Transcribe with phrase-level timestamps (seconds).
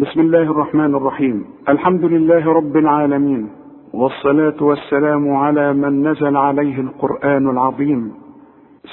[0.00, 3.48] بسم الله الرحمن الرحيم الحمد لله رب العالمين
[3.92, 8.12] والصلاة والسلام على من نزل عليه القرآن العظيم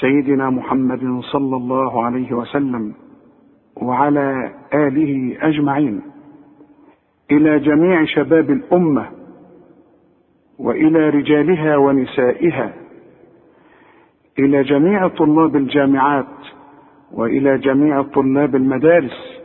[0.01, 2.93] سيدنا محمد صلى الله عليه وسلم
[3.81, 6.01] وعلى آله أجمعين
[7.31, 9.05] إلى جميع شباب الأمة
[10.59, 12.73] وإلى رجالها ونسائها
[14.39, 16.35] إلى جميع طلاب الجامعات
[17.13, 19.36] وإلى جميع طلاب المدارس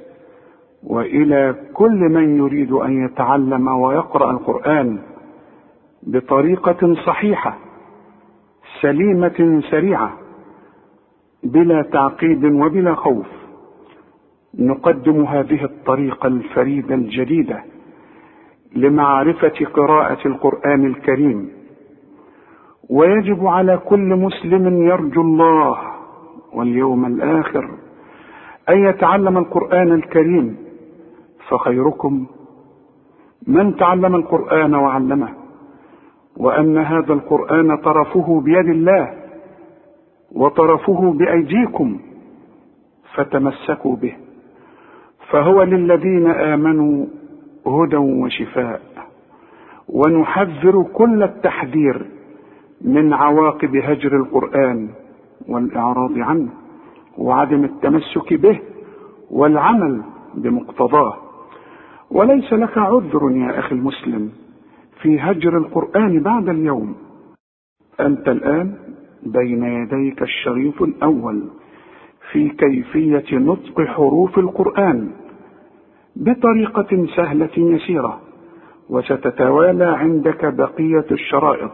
[0.87, 4.99] وإلى كل من يريد أن يتعلم ويقرأ القرآن
[6.03, 7.59] بطريقة صحيحة
[8.81, 10.13] سليمة سريعة
[11.45, 13.27] بلا تعقيد وبلا خوف.
[14.59, 17.65] نقدم هذه الطريقة الفريدة الجديدة
[18.77, 21.51] لمعرفة قراءة القرآن الكريم.
[22.91, 25.79] ويجب على كل مسلم يرجو الله
[26.53, 27.71] واليوم الآخر
[28.69, 30.62] أن يتعلم القرآن الكريم.
[31.49, 32.27] فخيركم
[33.47, 35.29] من تعلم القرآن وعلمه
[36.37, 39.15] وأن هذا القرآن طرفه بيد الله
[40.33, 42.01] وطرفه بأيديكم
[43.15, 44.15] فتمسكوا به
[45.31, 47.07] فهو للذين آمنوا
[47.67, 48.81] هدى وشفاء
[49.89, 52.07] ونحذر كل التحذير
[52.81, 54.89] من عواقب هجر القرآن
[55.49, 56.49] والإعراض عنه
[57.19, 58.61] وعدم التمسك به
[59.31, 60.03] والعمل
[60.35, 61.17] بمقتضاه.
[62.15, 64.33] وليس لك عذر يا أخي المسلم
[65.03, 66.95] في هجر القرآن بعد اليوم.
[68.01, 68.75] أنت الآن
[69.23, 71.43] بين يديك الشريط الأول
[72.33, 75.11] في كيفية نطق حروف القرآن
[76.17, 78.21] بطريقة سهلة يسيرة
[78.89, 81.73] وستتوالى عندك بقية الشرائط.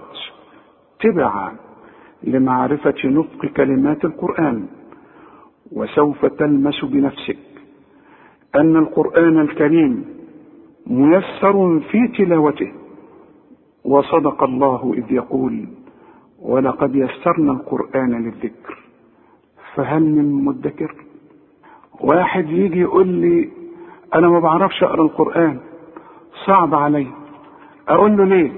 [1.00, 1.56] تبعا
[2.22, 4.66] لمعرفة نطق كلمات القرآن
[5.72, 7.38] وسوف تلمس بنفسك
[8.56, 10.17] أن القرآن الكريم
[10.88, 12.72] ميسر في تلاوته.
[13.84, 15.66] وصدق الله إذ يقول
[16.42, 18.78] ولقد يسرنا القرآن للذكر
[19.74, 20.94] فهل من مدكر؟
[22.00, 23.48] واحد يجي يقول لي
[24.14, 25.60] أنا ما بعرفش أقرأ القرآن
[26.46, 27.06] صعب علي.
[27.88, 28.52] أقول له ليه؟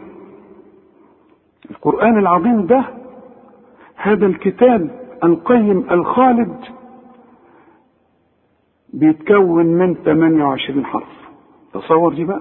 [1.71, 2.85] القرآن العظيم ده
[3.97, 6.57] هذا الكتاب القيم الخالد
[8.95, 11.30] بيتكون من 28 حرف.
[11.73, 12.41] تصور دي بقى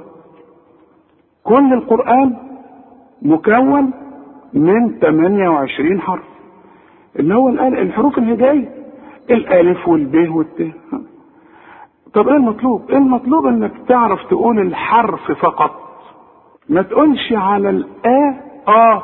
[1.43, 2.35] كل القرآن
[3.21, 3.91] مكون
[4.53, 6.23] من 28 حرف.
[7.19, 8.69] اللي هو الحروف الهجائية
[9.29, 10.71] الألف والب والت.
[12.13, 15.71] طب إيه المطلوب؟ إيه المطلوب إنك تعرف تقول الحرف فقط؟
[16.69, 19.01] ما تقولش على الآ آ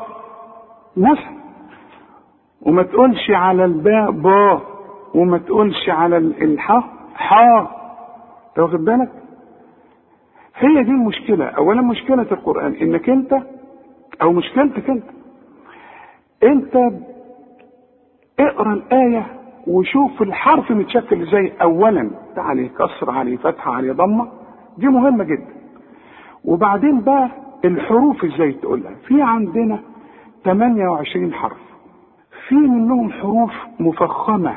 [0.96, 1.36] مثلا
[2.62, 4.60] وما تقولش على الباء با
[5.14, 7.66] وما تقولش على الحاء حا
[8.58, 9.12] واخد بالك؟
[10.58, 11.44] هي دي المشكلة.
[11.44, 13.38] أولا مشكلة القرآن إنك أنت
[14.22, 15.04] أو مشكلتك أنت
[16.42, 16.92] أنت
[18.40, 19.26] اقرأ الآية
[19.66, 21.52] وشوف الحرف متشكل إزاي.
[21.62, 24.28] أولا عليه كسر عليه فتحة عليه ضمة.
[24.78, 25.56] دي مهمة جدا.
[26.44, 27.30] وبعدين بقى
[27.64, 28.94] الحروف إزاي تقولها.
[29.06, 29.78] في عندنا
[30.44, 31.58] 28 حرف.
[32.48, 34.56] في منهم حروف مفخمة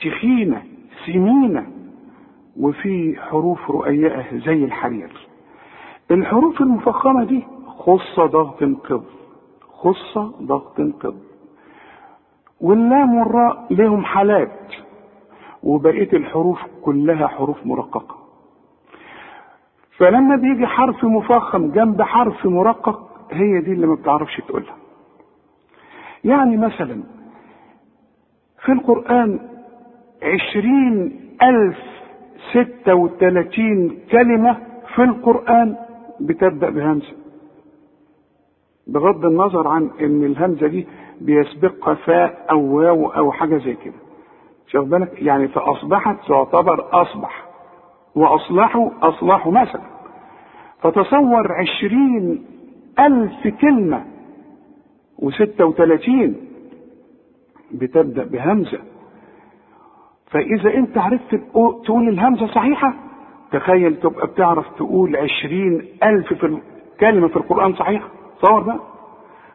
[0.00, 0.62] تخينة
[1.06, 1.66] سمينة.
[2.60, 5.26] وفي حروف رؤيئة زي الحرير.
[6.10, 9.04] الحروف المفخمة دي خص ضغط قض
[9.68, 11.18] خص ضغط قض
[12.60, 14.72] واللام والراء لهم حالات
[15.62, 18.16] وبقية الحروف كلها حروف مرققة.
[19.98, 24.76] فلما بيجي حرف مفخم جنب حرف مرقق هي دي اللي ما بتعرفش تقولها.
[26.24, 27.02] يعني مثلا
[28.64, 29.38] في القرآن
[30.22, 31.95] عشرين ألف
[32.50, 34.58] ستة وثلاثين كلمة
[34.94, 35.76] في القرآن
[36.20, 37.12] بتبدأ بهمزة.
[38.86, 40.86] بغض النظر عن إن الهمزة دي
[41.20, 43.94] بيسبقها فاء أو واو أو حاجة زي كده.
[44.66, 47.46] شوف بالك؟ يعني فأصبحت تعتبر أصبح.
[48.14, 49.82] وأصلحوا أصلحوا مثلا.
[50.82, 52.44] فتصور عشرين
[52.98, 54.04] ألف كلمة
[55.18, 56.36] وستة وثلاثين
[57.72, 58.78] بتبدأ بهمزة.
[60.30, 61.34] فإذا أنت عرفت
[61.84, 62.94] تقول الهمزة صحيحة
[63.52, 66.58] تخيل تبقى بتعرف تقول عشرين ألف في
[67.00, 68.08] كلمة في القرآن صحيحة.
[68.42, 68.80] تصور بقى.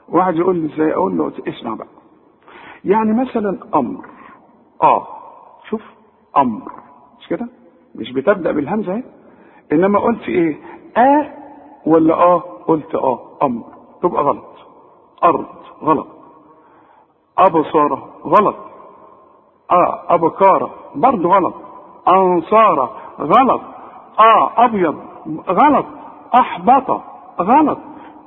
[0.10, 1.88] واحد يقول لي إزاي؟ أقول له اسمع بقى.
[2.86, 4.06] يعني مثلا أمر.
[4.84, 5.08] آه
[5.70, 5.82] شوف
[6.38, 6.72] أمر.
[7.20, 7.48] مش كده؟
[7.96, 9.04] مش بتبدأ بالهمزة أهي؟
[9.72, 10.58] إنما قلت إيه؟
[10.98, 11.32] آه
[11.86, 13.20] ولا آه؟ قلت آه.
[13.44, 13.64] أمر.
[14.04, 14.56] تبقى غلط.
[15.24, 15.46] أرض.
[15.84, 16.08] غلط.
[17.38, 18.56] ابصاره غلط.
[19.72, 21.54] آه ابكاره برضه غلط.
[22.08, 23.62] انصاره غلط.
[24.20, 24.96] آه أبيض
[25.50, 25.86] غلط.
[26.36, 27.02] أحبط
[27.42, 27.78] غلط.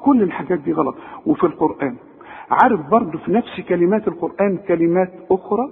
[0.03, 0.95] كل الحاجات دي غلط.
[1.27, 1.97] وفي القرآن.
[2.51, 5.69] عارف برضه في نفس كلمات القرآن كلمات أخرى؟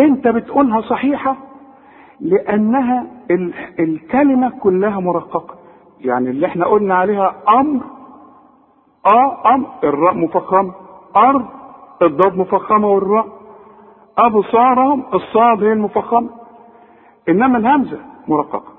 [0.00, 1.36] أنت بتقولها صحيحة
[2.20, 5.54] لأنها ال- الكلمة كلها مرققة.
[6.00, 7.80] يعني اللي إحنا قلنا عليها أمر
[9.06, 10.72] آه أمر الراء مفخمة.
[11.16, 11.46] أرض
[12.02, 13.26] الضاد مفخمة والراء.
[14.18, 16.30] ابصارهم الصاد هي المفخمه
[17.28, 17.98] إنما الهمزة
[18.28, 18.72] مرققة.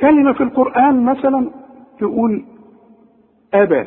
[0.00, 1.50] كلمة في القرآن مثلا
[1.98, 2.44] تقول
[3.54, 3.84] ابى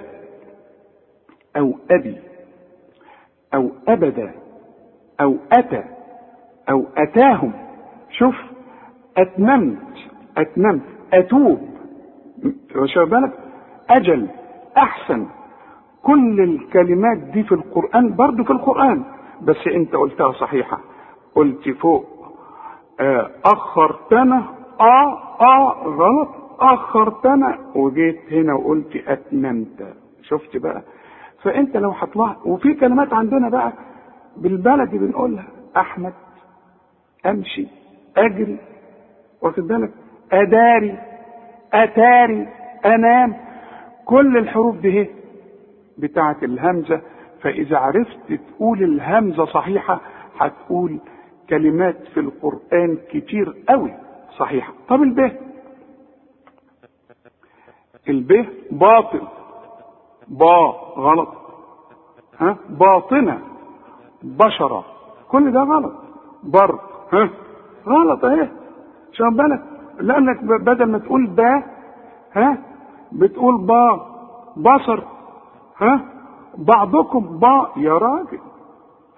[1.58, 2.18] أو أبي
[3.54, 4.34] أو ابدا
[5.22, 5.84] أو أتى
[6.70, 7.54] أو أتاهم.
[8.10, 8.36] شوف
[9.18, 9.78] أتممت
[10.38, 10.82] أتممت
[11.14, 11.70] أتوب.
[12.76, 13.34] واخد بالك؟
[13.90, 14.28] أجل
[14.78, 15.28] أحسن.
[16.04, 19.04] كل الكلمات دي في القرآن برضو في القرآن.
[19.46, 20.80] بس انت قلتها صحيحة.
[21.36, 22.06] قلت فوق.
[23.00, 24.46] آه، أخرتنا.
[24.80, 26.30] آه آه غلط.
[26.60, 27.60] أخرتنا.
[27.76, 29.94] وجيت هنا وقلت أتممت.
[30.22, 30.82] شفت بقى.
[31.44, 33.74] فانت لو هتلاحظ وفي كلمات عندنا بقى
[34.38, 35.48] بالبلدي بنقولها.
[35.78, 36.14] أحمد
[37.26, 37.68] أمشي
[38.18, 38.58] أجري.
[39.42, 39.92] واخد بالك؟
[40.32, 40.98] أداري
[41.74, 42.48] أتاري
[42.86, 43.36] أنام.
[44.06, 45.08] كل الحروف دي هي
[46.44, 47.02] الهمزة.
[47.46, 50.02] فإذا عرفت تقول الهمزة صحيحة
[50.40, 51.00] هتقول
[51.50, 53.94] كلمات في القرآن كتير قوي
[54.38, 54.74] صحيحة.
[54.88, 55.32] طب الب
[58.10, 59.22] الب باطل.
[60.28, 61.30] با غلط.
[62.40, 63.42] ها؟ باطنة.
[64.24, 64.86] بشرة.
[65.30, 65.94] كل ده غلط.
[66.44, 66.80] بر
[67.14, 67.30] ها؟
[67.88, 68.50] غلط اهي.
[69.12, 69.64] شوف بالك؟
[70.00, 71.64] لأنك بدل ما تقول با
[72.34, 72.58] ها؟
[73.12, 74.06] بتقول با
[74.58, 75.04] بصر.
[75.78, 76.15] ها؟
[76.58, 78.40] بعضكم با يا راجل.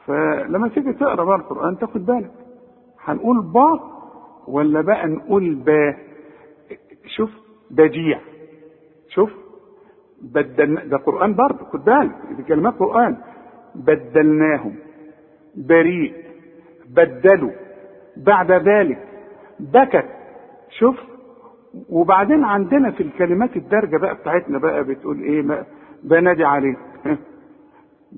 [0.05, 2.31] فلما تيجي تقرأ بقى القرآن تاخد بالك.
[3.03, 3.79] هنقول با
[4.47, 5.95] ولا بقى نقول با
[7.05, 7.29] شوف
[7.71, 8.19] بديع.
[9.09, 9.31] شوف
[10.21, 12.15] بدلنا ده قرآن برضه خد بالك.
[12.37, 13.17] دي كلمات قرآن.
[13.75, 14.75] بدلناهم.
[15.55, 16.13] بريء.
[16.89, 17.51] بدلوا.
[18.17, 19.07] بعد ذلك.
[19.59, 20.05] بكت.
[20.79, 20.95] شوف.
[21.89, 25.65] وبعدين عندنا في الكلمات الدارجة بقى بتاعتنا بقى بتقول إيه ما
[26.03, 27.17] بنادي عليك ها؟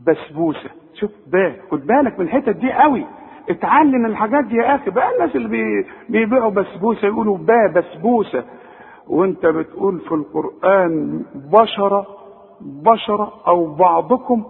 [0.07, 0.69] بسبوسة.
[0.93, 3.05] شوف بقى خد بالك من الحتت دي قوي.
[3.49, 4.91] اتعلم الحاجات دي يا أخي.
[4.91, 8.43] بقى الناس اللي بي- بيبيعوا بسبوسة يقولوا با بسبوسة.
[9.07, 12.07] وانت بتقول في القرآن بشرة
[12.61, 14.43] بشرة أو بعضكم.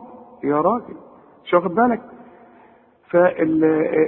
[0.43, 0.95] يا راجل.
[1.45, 2.01] شو واخد بالك؟
[3.09, 3.63] فال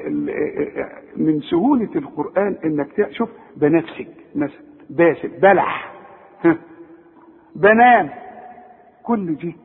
[0.07, 0.87] ال-
[1.17, 4.07] من سهولة القرآن إنك تشوف بنفسك.
[4.35, 5.91] مثلا باسل بلح.
[7.55, 8.09] بنام.
[9.03, 9.55] كل دي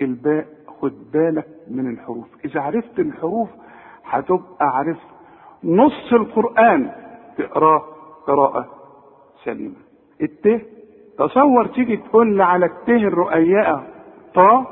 [0.00, 0.46] الباء
[0.80, 2.26] خد بالك من الحروف.
[2.44, 3.48] إذا عرفت الحروف
[4.04, 5.06] هتبقى عرفت
[5.64, 6.90] نص القرآن
[7.38, 7.82] تقراه
[8.26, 8.66] قراءة
[9.44, 9.74] سليمة.
[10.22, 10.62] الت
[11.18, 13.90] تصور تيجي تقول لي على الت الرؤياء
[14.34, 14.66] طا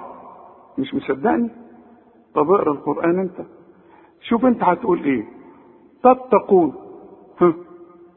[0.79, 1.51] مش مصدقني؟
[2.35, 3.47] طب اقرأ القرآن انت.
[4.21, 5.25] شوف انت هتقول إيه.
[6.03, 6.75] تتقون.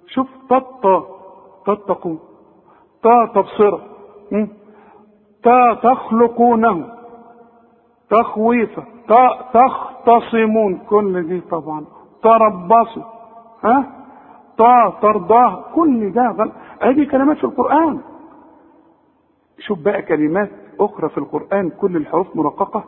[0.07, 0.85] شوف تط
[1.65, 2.19] تتقون.
[3.03, 3.85] تا تبصرة.
[5.43, 6.87] تا تخلقونه.
[8.09, 10.77] تخويفا تا تختصمون.
[10.89, 11.85] كل دي طبعا.
[12.23, 13.03] تربصوا
[13.63, 13.85] ها؟
[14.57, 15.63] تا ترضاه.
[15.75, 16.51] كل ده غلط
[16.81, 17.99] ادي كلمات في القرآن.
[19.59, 21.69] شوف بقى كلمات أخرى في القرآن.
[21.69, 22.83] كل الحروف مرققة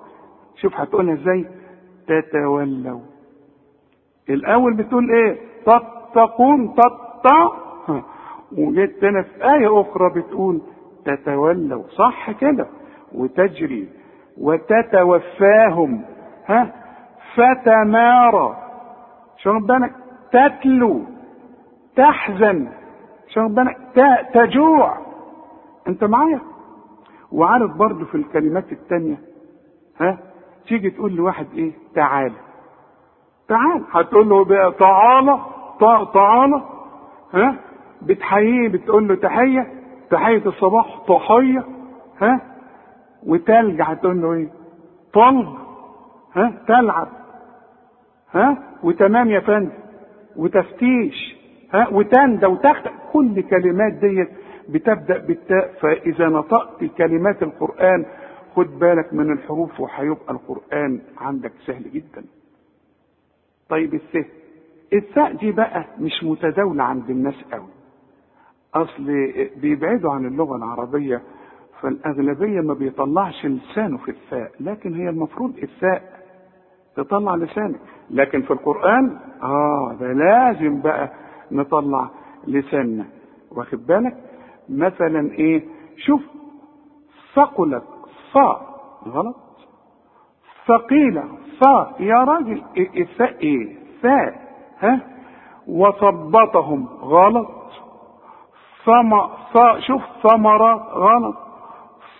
[0.61, 1.45] شوف هتقولها إزاي؟
[2.07, 2.99] تتولوا.
[4.29, 6.75] الأول بتقول إيه؟ تتقون.
[7.89, 8.03] ها.
[8.57, 10.61] وجيت هنا في آية أخرى بتقول
[11.05, 11.83] تتولوا.
[11.87, 12.67] صح كده.
[13.15, 13.89] وتجري.
[14.37, 16.05] وتتوفاهم.
[16.47, 16.73] ها؟
[17.35, 18.57] فتمارى.
[19.37, 19.91] شو بالك
[20.31, 21.01] تتلو.
[21.95, 22.67] تحزن.
[23.27, 23.77] شو بالك
[24.33, 24.97] تجوع.
[25.87, 26.39] انت معايا؟
[27.31, 29.17] وعارف برضو في الكلمات التانية
[30.01, 30.17] ها؟
[30.67, 32.33] تيجي تقول لواحد إيه؟ تعال
[33.47, 35.39] تعال هتقول له بقى تعالى
[35.79, 36.61] تع- تعالى.
[37.33, 37.55] ها؟
[38.01, 39.67] بتحييه بتقول له تحية.
[40.13, 41.63] تحية الصباح تحية
[42.21, 42.41] ها؟
[43.27, 44.47] وتلج هتقول له إيه؟
[45.13, 45.57] طلق
[46.35, 47.07] ها؟ تلعب
[48.33, 49.71] ها؟ وتمام يا فندم.
[50.35, 51.35] وتفتيش
[51.73, 52.83] ها؟ وتندى وتخت.
[53.13, 54.29] كل كلمات ديت
[54.69, 58.05] بتبدأ بالتاء فإذا نطقت كلمات القرآن
[58.55, 62.23] خد بالك من الحروف وهيبقى القرآن عندك سهل جدا.
[63.69, 64.25] طيب الثاء
[64.93, 67.72] الثاء دي بقى مش متداولة عند الناس قوي.
[68.75, 69.03] أصل
[69.61, 71.21] بيبعدوا عن اللغة العربية
[71.81, 76.23] فالأغلبية ما بيطلعش لسانه في الثاء لكن هي المفروض الثاء
[76.95, 81.11] تطلع لسانك لكن في القرآن آه ده لازم بقى
[81.51, 82.09] نطلع
[82.47, 83.05] لساننا.
[83.51, 84.17] واخد بالك؟
[84.69, 85.63] مثلا إيه؟
[85.97, 86.21] شوف
[87.35, 87.83] ثقلت
[88.33, 88.61] صا
[89.07, 89.35] غلط؟
[90.67, 91.23] ثقيلة
[91.61, 94.41] صا يا راجل إيه إيه؟ ثاء
[94.79, 94.99] ها؟
[95.67, 97.62] وثبطهم غلط؟
[98.85, 99.19] ثم
[99.53, 101.35] صا شوف ثمرة غلط.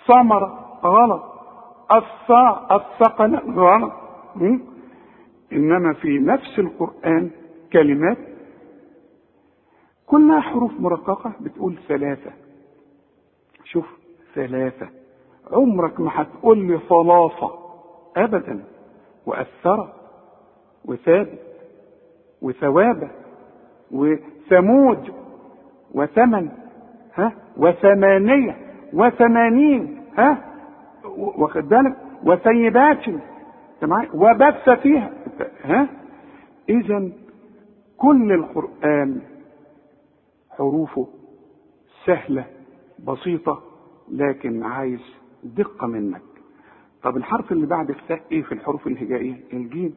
[0.07, 1.23] ثمرة غلط.
[1.95, 3.93] الصاء الثقل غلط.
[4.35, 4.59] م?
[5.53, 7.31] إنما في نفس القرآن
[7.73, 8.17] كلمات.
[10.07, 12.31] كلها حروف مرققة بتقول ثلاثة.
[13.63, 13.85] شوف
[14.35, 14.89] ثلاثة.
[15.51, 17.59] عمرك ما هتقول لي ثلاثة
[18.17, 18.63] أبدا.
[19.25, 19.93] وأثرة
[20.85, 21.39] وثابت
[22.41, 23.09] وثوابة
[23.91, 25.22] وثمود.
[25.93, 26.49] وثمن
[27.15, 28.57] ها؟ وثمانية
[28.93, 30.53] وثمانين ها؟
[31.17, 33.05] واخد بالك؟ وثيبات
[34.13, 35.11] وبث فيها
[35.63, 35.89] ها؟
[36.69, 37.09] إذا
[37.97, 39.21] كل القرآن
[40.49, 41.07] حروفه
[42.05, 42.45] سهلة
[43.07, 43.61] بسيطة
[44.11, 44.99] لكن عايز
[45.43, 46.21] دقة منك.
[47.03, 49.93] طب الحرف اللي بعد الثاء إيه في الحروف الهجائية؟ الجيم.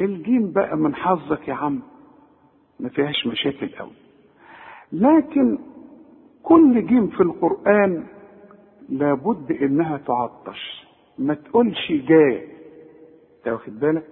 [0.00, 1.80] الجيم بقى من حظك يا عم
[2.80, 3.92] ما فيهاش مشاكل قوي
[4.92, 5.58] لكن
[6.42, 8.04] كل جيم في القرآن
[8.88, 10.84] لابد إنها تعطش.
[11.18, 12.44] ما تقولش جاء.
[13.38, 14.04] انت واخد بالك؟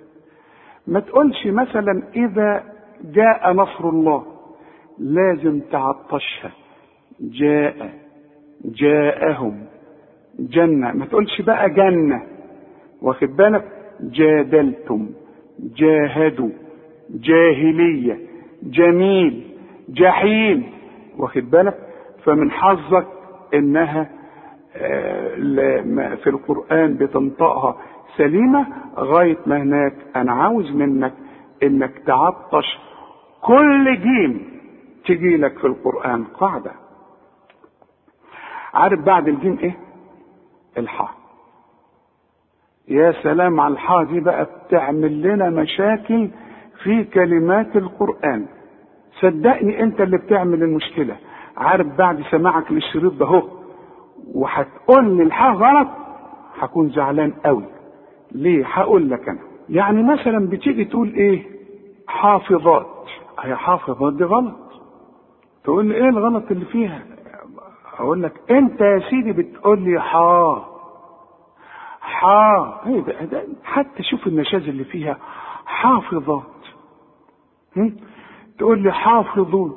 [0.87, 2.62] ما تقولش مثلا إذا
[3.04, 4.25] جاء نصر الله
[4.99, 6.50] لازم تعطشها.
[7.21, 7.95] جاء.
[8.64, 9.66] جاءهم.
[10.38, 10.92] جنة.
[10.92, 12.23] ما تقولش بقى جنة.
[13.02, 13.64] واخد بالك؟
[14.00, 15.11] جادلتم.
[15.61, 16.50] جاهدوا.
[17.11, 18.18] جاهلية.
[18.62, 19.56] جميل.
[19.88, 20.73] جحيم
[21.19, 21.78] واخد بالك؟
[22.25, 23.07] فمن حظك
[23.55, 24.11] إنها
[26.16, 27.76] في القرآن بتنطقها
[28.16, 28.66] سليمة
[28.97, 31.12] غاية ما هناك أنا عاوز منك
[31.62, 32.78] إنك تعطش
[33.43, 34.61] كل جيم
[35.07, 36.73] تجي لك في القرآن قاعدة.
[38.75, 39.76] عارف بعد الجيم إيه؟
[40.78, 41.11] الحاء
[42.88, 46.28] يا سلام على الحاء دي بقى بتعمل لنا مشاكل
[46.83, 48.47] في كلمات القرآن.
[49.21, 51.17] صدقني أنت اللي بتعمل المشكلة.
[51.57, 53.43] عارف بعد سماعك للشريط ده هو
[54.35, 55.89] وهتقول لي الحاء غلط
[56.59, 57.65] هكون زعلان قوي.
[58.33, 59.39] ليه؟ هقول لك أنا.
[59.69, 61.47] يعني مثلا بتيجي تقول إيه؟
[62.09, 62.87] حافظات.
[63.41, 64.57] هي حافظات دي غلط.
[65.65, 67.03] تقول لي إيه الغلط اللي فيها؟
[67.99, 70.65] أقول لك انت يا سيدي بتقول لي حا.
[72.01, 72.81] حا.
[72.87, 75.17] إيه ده, ده؟ حتى شوف النشاز اللي فيها.
[75.67, 76.43] حافظات؟
[78.59, 79.77] تقول لي حافظون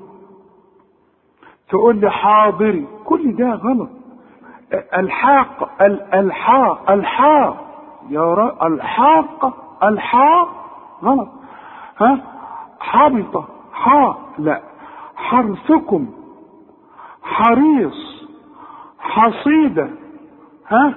[1.70, 3.90] تقول لي حاضري كل ده غلط.
[4.98, 5.82] الحاق
[6.14, 7.66] الحاء الحاء
[8.10, 10.48] يا الحاق الحاء
[11.04, 11.30] غلط.
[12.02, 12.20] ها؟
[12.80, 13.46] حابطة.
[13.74, 14.62] حاء لا.
[15.16, 16.08] حرثكم.
[17.22, 18.28] حريص.
[19.00, 19.90] حصيدة.
[20.68, 20.94] ها؟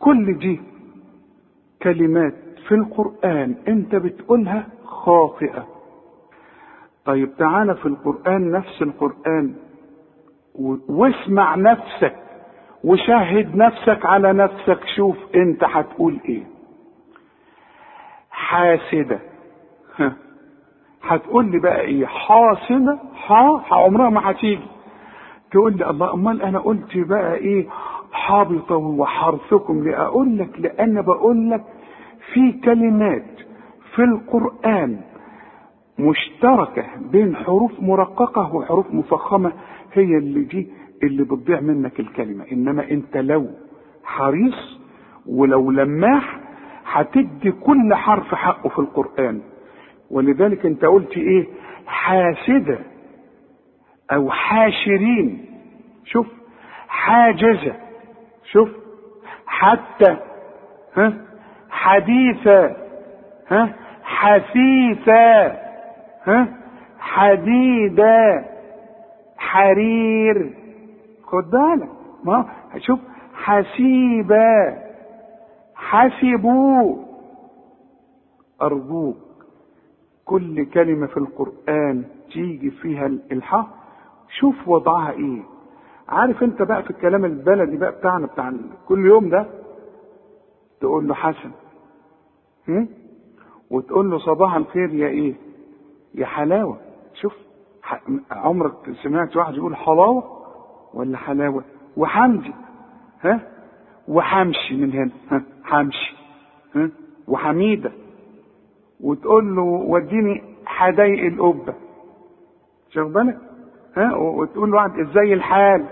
[0.00, 0.60] كل دي
[1.82, 2.34] كلمات
[2.68, 5.77] في القرآن انت بتقولها خاطئة.
[7.08, 9.54] طيب تعالى في القرآن نفس القرآن
[10.88, 12.16] واسمع نفسك
[12.84, 16.42] وشاهد نفسك على نفسك شوف انت هتقول إيه.
[18.30, 19.18] حاسدة.
[21.02, 24.62] هتقول لي بقى إيه؟ حاسدة ها؟ عمرها ما هتيجي.
[25.50, 27.66] تقول لي الله امال أنا قلت بقى إيه؟
[28.12, 31.64] حابطة وحرثكم ليه أقول لك لأن بقول لك
[32.32, 33.24] في كلمات
[33.94, 35.00] في القرآن
[35.98, 39.52] مشتركة بين حروف مرققة وحروف مفخمة
[39.92, 40.68] هي اللي دي
[41.02, 42.44] اللي بتضيع منك الكلمة.
[42.52, 43.46] إنما أنت لو
[44.04, 44.78] حريص
[45.26, 46.40] ولو لماح
[46.86, 49.40] هتدي كل حرف حقه في القرآن.
[50.10, 51.46] ولذلك أنت قلت إيه؟
[51.86, 52.78] حاسدة
[54.12, 55.44] أو حاشرين.
[56.04, 56.26] شوف
[56.88, 57.74] حاجزة.
[58.52, 58.68] شوف
[59.46, 60.16] حتى
[60.96, 61.12] ها؟
[61.70, 62.76] حديثة
[63.48, 65.67] ها؟ حثيثة.
[66.98, 68.44] حديدة
[69.36, 70.54] حرير.
[71.22, 71.88] خد بالك.
[72.24, 72.46] ما؟
[72.78, 72.98] شوف.
[73.34, 74.74] حسيبة
[75.74, 76.96] حسبوا.
[78.62, 79.16] أرجوك.
[80.24, 83.66] كل كلمة في القرآن تيجي فيها الحاء
[84.38, 85.42] شوف وضعها إيه.
[86.08, 88.52] عارف أنت بقى في الكلام البلدي بقى بتاعنا بتاع
[88.88, 89.46] كل يوم ده؟
[90.80, 91.50] تقول له حسن؟
[93.70, 95.34] وتقول له صباح الخير يا إيه؟
[96.14, 96.78] يا حلاوة.
[97.14, 97.34] شوف
[98.30, 100.24] عمرك سمعت واحد يقول حلاوة
[100.94, 101.64] ولا حلاوة؟
[101.96, 102.54] وحمدي
[103.22, 103.40] ها؟
[104.08, 105.10] وحمشي من هنا.
[105.30, 106.16] ها حمشي.
[106.76, 106.90] ها؟
[107.28, 107.92] وحميدة.
[109.00, 111.74] وتقول له وديني حدايق القبة.
[112.90, 113.38] شوف بالك؟
[113.96, 115.84] ها؟ وتقول لواحد إزاي الحال؟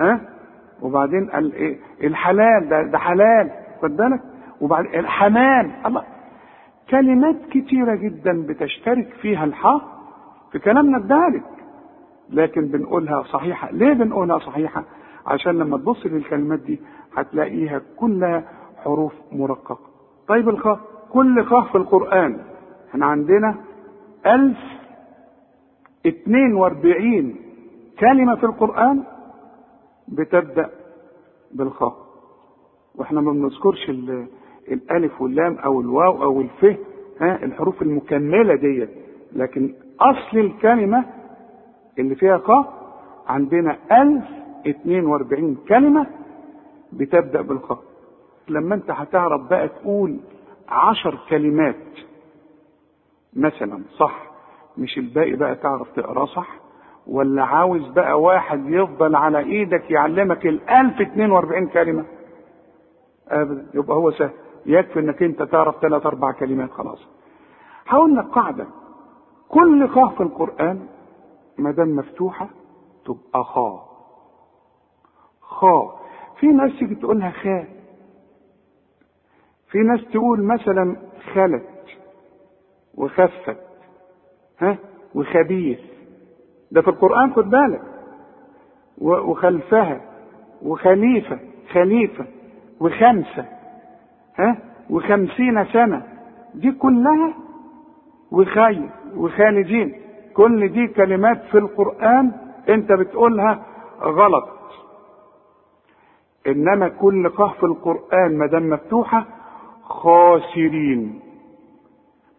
[0.00, 0.20] ها؟
[0.82, 3.50] وبعدين إيه؟ الحلال ده, ده حلال.
[3.82, 4.20] خد بالك؟
[4.60, 6.04] وبعدين الحمام الله.
[6.90, 9.80] كلمات كتيرة جدا بتشترك فيها الحاء
[10.52, 11.42] في كلامنا الدارج
[12.30, 13.70] لكن بنقولها صحيحة.
[13.72, 14.84] ليه بنقولها صحيحة؟
[15.26, 16.80] عشان لما تبص للكلمات دي
[17.16, 18.44] هتلاقيها كلها
[18.76, 19.78] حروف مرققة.
[20.28, 20.80] طيب الخاء
[21.12, 22.40] كل خاء في القرآن.
[22.90, 23.54] إحنا عندنا
[24.26, 24.58] ألف
[26.06, 27.36] اتنين واربعين
[28.00, 29.04] كلمة في القرآن
[30.08, 30.70] بتبدأ
[31.52, 31.96] بالخاء.
[32.94, 33.90] وإحنا ما بنذكرش
[34.72, 36.64] الألف واللام أو الواو أو الف
[37.20, 38.90] ها الحروف المكملة ديت.
[39.32, 41.04] لكن أصل الكلمة
[41.98, 42.72] اللي فيها خاء
[43.26, 46.06] عندنا 1042 كلمة
[46.92, 47.78] بتبدأ بالخاء
[48.48, 50.16] لما أنت هتعرف بقى تقول
[50.68, 51.76] عشر كلمات
[53.36, 54.22] مثلا صح
[54.78, 56.48] مش الباقي بقى تعرف تقراه صح؟
[57.06, 62.04] ولا عاوز بقى واحد يفضل على إيدك يعلمك ال 1042 كلمة؟
[63.28, 64.30] ابدا يبقى هو سهل.
[64.66, 67.08] يكفي انك انت تعرف ثلاث أربع كلمات خلاص.
[67.86, 68.66] هقول لك قاعدة.
[69.48, 70.86] كل خاء في القرآن
[71.58, 72.48] ما دام مفتوحة
[73.04, 73.88] تبقى خاء.
[75.40, 76.00] خاء.
[76.40, 77.66] في ناس تيجي تقولها خاء.
[79.70, 80.96] في ناس تقول مثلا
[81.34, 81.68] خلت
[82.94, 83.56] وخفت
[84.58, 84.78] ها
[85.14, 85.80] وخبيث.
[86.70, 87.82] ده في القرآن خد بالك.
[88.98, 90.00] وخلفها
[90.62, 91.38] وخليفة
[91.72, 92.26] خليفة
[92.80, 93.57] وخمسة.
[94.38, 94.56] ها؟
[94.90, 96.02] وخمسين سنة.
[96.54, 97.34] دي كلها
[98.32, 99.94] وخير وخالدين.
[100.34, 102.32] كل دي كلمات في القرآن
[102.68, 103.62] انت بتقولها
[104.02, 104.48] غلط.
[106.46, 109.24] إنما كل قاف في القرآن ما دام مفتوحة
[109.82, 111.20] خاسرين.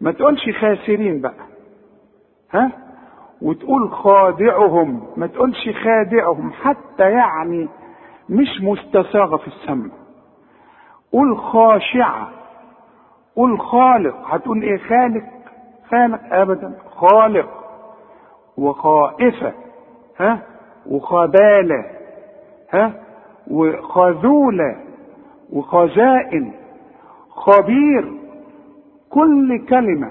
[0.00, 1.44] ما تقولش خاسرين بقى.
[2.52, 2.72] ها؟
[3.42, 6.52] وتقول خادعهم ما تقولش خادعهم.
[6.52, 7.68] حتى يعني
[8.28, 9.90] مش مستساغة في السمع.
[11.12, 12.28] قول خاشعة
[13.36, 15.24] قول خالق هتقول إيه؟ خالق.
[15.90, 16.72] خالق ابدا.
[16.96, 17.48] خالق.
[18.58, 19.52] وخائفة.
[20.20, 20.42] ها؟
[20.86, 21.84] وخبالة.
[22.72, 22.92] ها؟
[23.50, 24.76] وخذولة.
[25.52, 26.52] وخزائن.
[27.30, 28.12] خبير.
[29.10, 30.10] كل كلمة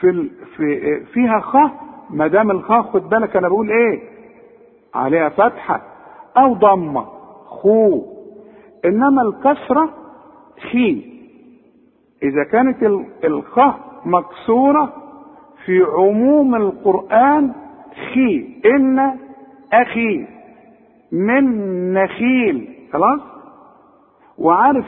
[0.00, 0.30] في ال...
[0.56, 1.70] في فيها خاء
[2.10, 4.00] ما دام الخاء خد بالك أنا بقول إيه؟
[4.94, 5.80] عليها فتحة.
[6.36, 7.04] أو ضمة.
[7.46, 8.13] خو.
[8.84, 9.90] إنما الكسرة
[10.72, 11.14] خي
[12.22, 14.92] إذا كانت ال- الخاء مكسورة
[15.64, 17.52] في عموم القرآن
[18.14, 19.18] خي إن
[19.72, 20.26] أخي
[21.12, 21.44] من
[21.94, 22.74] نخيل.
[22.92, 23.20] خلاص؟
[24.38, 24.84] وعارف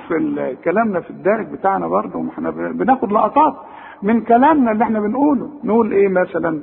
[0.65, 3.55] كلامنا في الدارج بتاعنا برضه ما إحنا بناخد لقطات
[4.03, 5.51] من كلامنا اللي إحنا بنقوله.
[5.65, 6.61] نقول إيه مثلا؟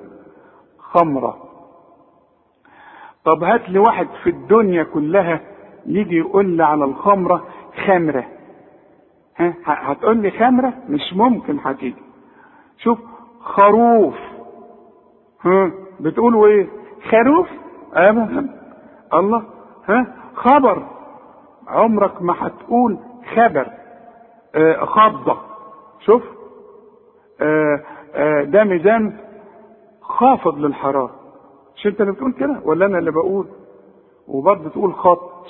[0.79, 1.37] خمرة.
[3.25, 5.41] طب هات لي واحد في الدنيا كلها
[5.85, 7.47] يجي يقول لي على الخمرة
[7.85, 8.25] خمرة.
[9.37, 12.03] ها؟ هتقول لي خمرة؟ مش ممكن هتيجي.
[12.77, 12.99] شوف
[13.41, 14.15] خروف.
[15.41, 16.67] ها؟ بتقولوا إيه؟
[17.09, 17.47] خروف؟
[17.93, 18.49] ابدا
[19.13, 19.43] الله.
[19.89, 20.87] ها؟ خبر.
[21.67, 22.97] عمرك ما هتقول
[23.35, 23.67] خبر.
[24.55, 25.37] آه خضة
[25.99, 26.23] شوف.
[27.41, 29.17] آه آه ده ميزان
[30.01, 31.11] خافض للحرارة.
[31.75, 33.47] مش أنت اللي بتقول كده؟ ولا أنا اللي بقول؟
[34.27, 35.45] وبرضه تقول خط.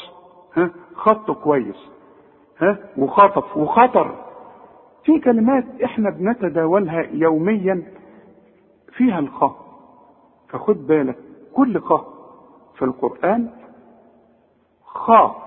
[0.57, 1.89] ها؟ خط كويس.
[2.59, 3.57] ها؟ وخطف.
[3.57, 4.25] وخطر.
[5.03, 7.83] في كلمات إحنا بنتداولها يوميا
[8.91, 9.55] فيها الخاء.
[10.49, 11.17] فخد بالك
[11.53, 12.13] كل خاء
[12.75, 13.49] في القرآن
[14.85, 15.43] خاء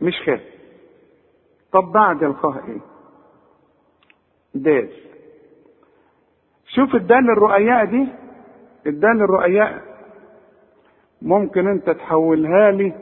[0.00, 0.40] مش خاء.
[1.72, 2.80] طب بعد الخاء إيه؟
[4.54, 4.88] دال.
[6.66, 8.08] شوف الدال الرؤياء دي.
[8.86, 9.82] الدال الرؤياء
[11.22, 12.92] ممكن أنت تحولها لي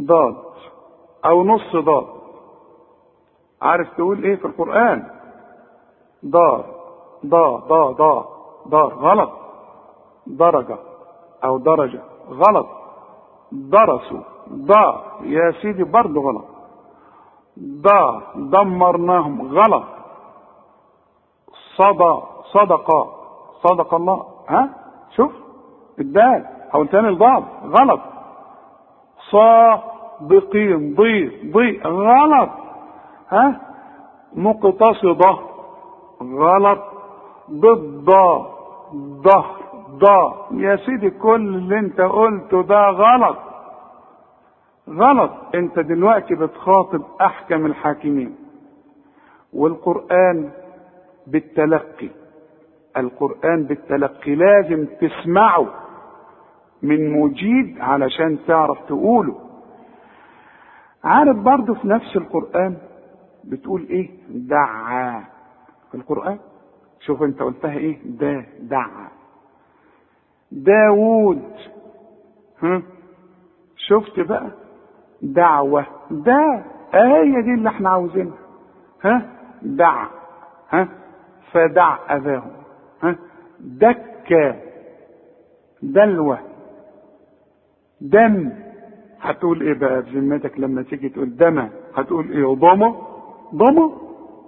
[0.00, 0.36] ضاد
[1.24, 2.06] أو نص ضاد.
[3.62, 5.10] عارف تقول إيه في القرآن؟
[6.22, 6.64] دار
[7.26, 8.24] ضا ضا ضا
[8.66, 9.30] دار غلط.
[10.26, 10.78] درجة
[11.44, 12.00] أو درجة
[12.30, 12.66] غلط.
[13.52, 14.20] درسوا.
[14.52, 16.44] ضا يا سيدي برضه غلط.
[17.60, 19.84] ضا دمرناهم غلط.
[21.76, 22.20] صدى
[22.52, 22.88] صدق
[23.62, 24.26] صدق الله.
[24.48, 24.68] ها؟
[25.16, 25.32] شوف
[25.98, 26.46] الدال.
[26.70, 28.00] حول تاني الضاد غلط.
[29.30, 31.80] صادقين ضي ضي.
[31.84, 32.50] غلط.
[33.30, 33.60] ها؟
[34.34, 35.38] مقتصدة.
[36.22, 36.78] غلط.
[37.50, 38.10] ضد
[39.24, 39.56] ظهر
[39.98, 40.46] ضا.
[40.50, 43.36] يا سيدي كل اللي انت قلته ده غلط.
[44.88, 45.30] غلط.
[45.54, 48.36] انت دلوقتي بتخاطب أحكم الحاكمين.
[49.52, 50.50] والقرآن
[51.26, 52.08] بالتلقي.
[52.96, 55.66] القرآن بالتلقي لازم تسمعه.
[56.82, 59.40] من مجيد علشان تعرف تقوله.
[61.04, 62.76] عارف برضه في نفس القرآن
[63.44, 65.24] بتقول إيه؟ دعا.
[65.90, 66.38] في القرآن؟
[67.00, 69.08] شوف أنت قلتها إيه؟ دا دعا.
[70.52, 71.42] داوود.
[72.62, 72.82] ها؟
[73.76, 74.50] شفت بقى؟
[75.22, 75.86] دعوة.
[76.10, 76.64] دا
[76.94, 78.38] هي دي اللي إحنا عاوزينها.
[79.04, 79.22] ها؟
[79.62, 80.06] دع.
[80.70, 80.88] ها؟
[81.52, 82.52] فدع أذاهم
[83.02, 83.16] ها؟
[83.60, 84.56] دكة
[85.82, 86.38] دلوة.
[88.00, 88.52] دم.
[89.20, 92.94] هتقول إيه بقى؟ بذمتك لما تيجي تقول دم هتقول إيه؟ ضمى
[93.54, 93.92] ضمى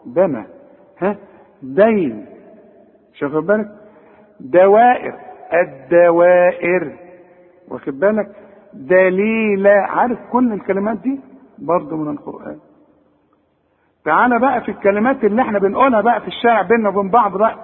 [0.07, 0.45] دم.
[0.99, 1.17] ها؟
[1.63, 2.27] دين.
[3.15, 3.69] شوف بالك؟
[4.41, 5.15] دوائر.
[5.53, 6.93] الدوائر.
[7.69, 8.37] واخد بالك؟
[8.75, 11.21] دليلة عارف كل الكلمات دي؟
[11.59, 12.59] برضه من القرآن.
[14.05, 17.57] تعالى بقى في الكلمات اللي إحنا بنقولها بقى في الشارع بيننا وبين بعض بقى.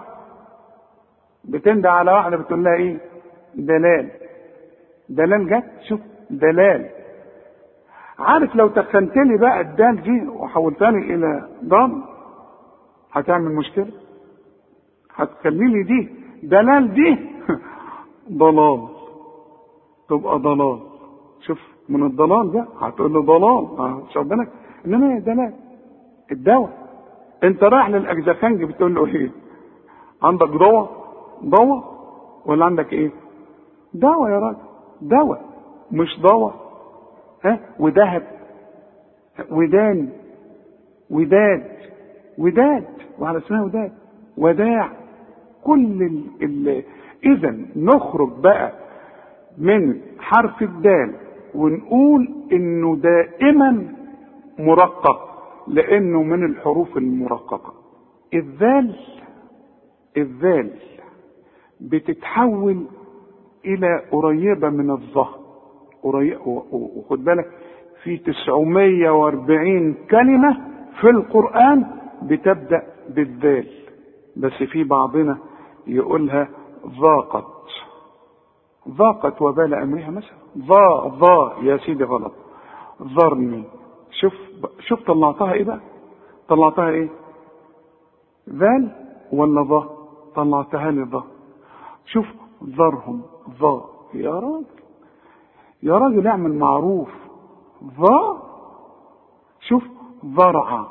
[1.45, 2.99] بتندى على واحدة بتقول لها إيه؟
[3.55, 4.11] دلال.
[5.09, 6.89] دلال جت شوف دلال.
[8.19, 12.03] عارف لو تخنت لي بقى الدال دي وحولتني إلى ضم
[13.13, 13.87] هتعمل مشكلة؟
[15.15, 16.09] هتخلي لي دي
[16.43, 17.17] دلال دي؟
[18.43, 18.89] ضلال.
[20.09, 20.81] تبقى ضلال.
[21.41, 24.03] شوف من الضلال ده هتقول له ضلال.
[24.13, 24.49] شوف بالك
[24.87, 25.55] إنما هي دلال.
[26.33, 26.89] الدواء.
[27.45, 29.31] أنت رايح للاجزخنج بتقول له إيه؟
[30.23, 30.91] عندك دواء؟
[31.43, 31.85] دواء؟
[32.47, 33.11] ولا عندك إيه؟
[33.95, 34.68] دواء يا راجل.
[35.03, 35.45] دواء
[35.93, 36.55] مش دواء
[37.45, 38.23] ها؟ وذهب
[39.51, 40.09] ودان
[41.11, 41.65] وداد
[42.39, 42.85] وداد
[43.19, 43.93] وعلى اسمها وداد.
[44.37, 44.91] وداع.
[45.65, 46.83] كل ال ال
[47.25, 48.73] اذا نخرج بقى
[49.59, 51.15] من حرف الدال
[51.55, 53.87] ونقول إنه دائما
[54.59, 55.29] مرقق
[55.69, 57.75] لأنه من الحروف المرققة.
[58.35, 58.97] الذال
[60.17, 60.71] الذال
[61.81, 62.85] بتتحول
[63.69, 65.39] إلى قريبة من الظهر.
[66.03, 67.51] وخد بالك
[68.03, 70.61] في 940 كلمة
[71.01, 71.87] في القرآن
[72.23, 73.67] بتبدأ بالذال.
[74.37, 75.39] بس في بعضنا
[75.87, 76.49] يقولها
[76.87, 77.45] ضاقت.
[78.89, 80.39] ضاقت وبال أمرها مثلا.
[80.59, 82.33] ضا ضا يا سيدي غلط.
[83.03, 83.65] ذرني
[84.21, 84.35] شوف
[84.81, 85.81] شوف طلعتها إيه بقى؟
[86.49, 87.09] طلعتها إيه؟
[88.51, 88.89] ذال
[89.33, 89.89] ولا ضا؟
[90.35, 91.25] طلعتها لي ضا.
[92.07, 92.27] شوف
[92.65, 93.23] ذرهم
[93.61, 93.85] ضا
[94.15, 94.65] يا راجل.
[95.83, 97.09] يا راجل اعمل معروف.
[98.01, 98.43] ضا
[99.61, 99.85] شوف
[100.27, 100.89] ضرعه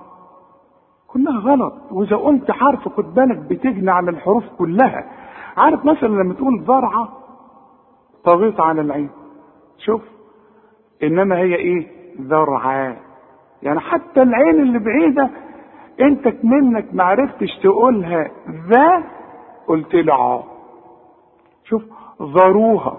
[1.08, 1.74] كلها غلط.
[1.92, 5.12] وإذا قلت حرف خد بالك بتجني على الحروف كلها.
[5.58, 7.10] عارف مثلا لما تقول ذرعه
[8.24, 9.10] طغيت على العين.
[9.78, 10.02] شوف
[11.04, 11.88] إنما هي إيه؟
[12.22, 12.98] ذرعا
[13.64, 15.30] يعني حتى العين اللي بعيدة
[16.02, 19.04] أنت منك ما عرفتش تقولها ذا
[19.68, 20.44] قلت له
[21.64, 21.84] شوف
[22.22, 22.98] ذروها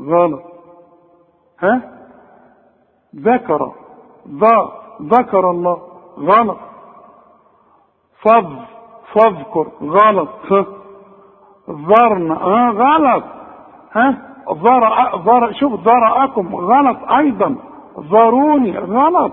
[0.00, 0.42] غلط.
[1.60, 1.82] ها؟
[3.16, 3.72] ذكر.
[4.28, 4.72] ذا
[5.02, 5.82] ذكر الله.
[6.18, 6.58] غلط.
[8.22, 8.56] فض
[9.12, 10.28] فاذكر غلط.
[11.70, 13.24] ذرن آه غلط.
[13.92, 17.56] ها؟ ذرأ ذرأ شوف ذرأكم غلط أيضا.
[17.98, 19.32] ذروني غلط.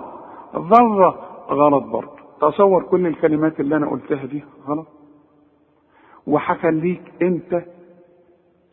[0.55, 1.15] ذرة
[1.49, 2.21] غلط برضه.
[2.41, 4.43] تصور كل الكلمات اللي أنا قلتها دي.
[4.67, 4.87] غلط.
[6.27, 7.63] وهخليك أنت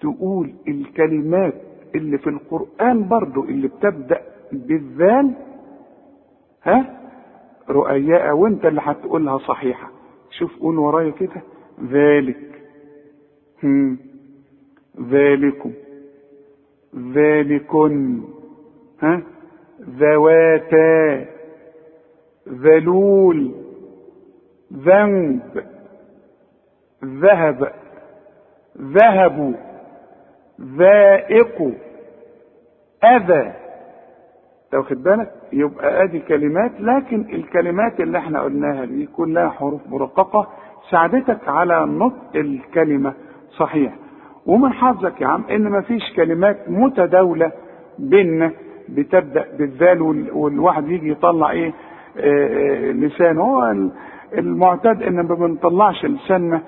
[0.00, 1.54] تقول الكلمات
[1.94, 4.20] اللي في القرآن برضو اللي بتبدأ
[4.52, 5.34] بالذال؟
[6.64, 7.00] ها؟
[7.70, 9.90] رؤياء وانت اللي هتقولها صحيحة.
[10.30, 11.42] شوف قول ورايا كده.
[11.90, 12.62] ذلك.
[13.62, 13.98] هم.
[15.00, 15.72] ذلكم.
[16.96, 18.22] ذلكن.
[19.02, 19.22] ها؟
[19.80, 21.26] ذواتا.
[22.48, 23.54] ذلول.
[24.72, 25.64] ذنب.
[27.04, 27.72] ذهب.
[28.80, 29.67] ذهبوا.
[30.60, 31.72] ذائق
[33.04, 33.52] أذى.
[34.74, 40.48] واخد بالك؟ يبقى أدي كلمات لكن الكلمات اللي إحنا قلناها دي كلها حروف مرققة
[40.90, 43.14] ساعدتك على نطق الكلمة.
[43.56, 43.92] صحيح.
[44.46, 47.52] ومن حظك يا عم إن مفيش كلمات متداولة
[47.98, 48.52] بيننا
[48.88, 51.72] بتبدأ بالذال والواحد يجي يطلع إيه
[52.18, 53.74] آه لسانه هو
[54.38, 56.62] المعتاد إن ما بنطلعش لساننا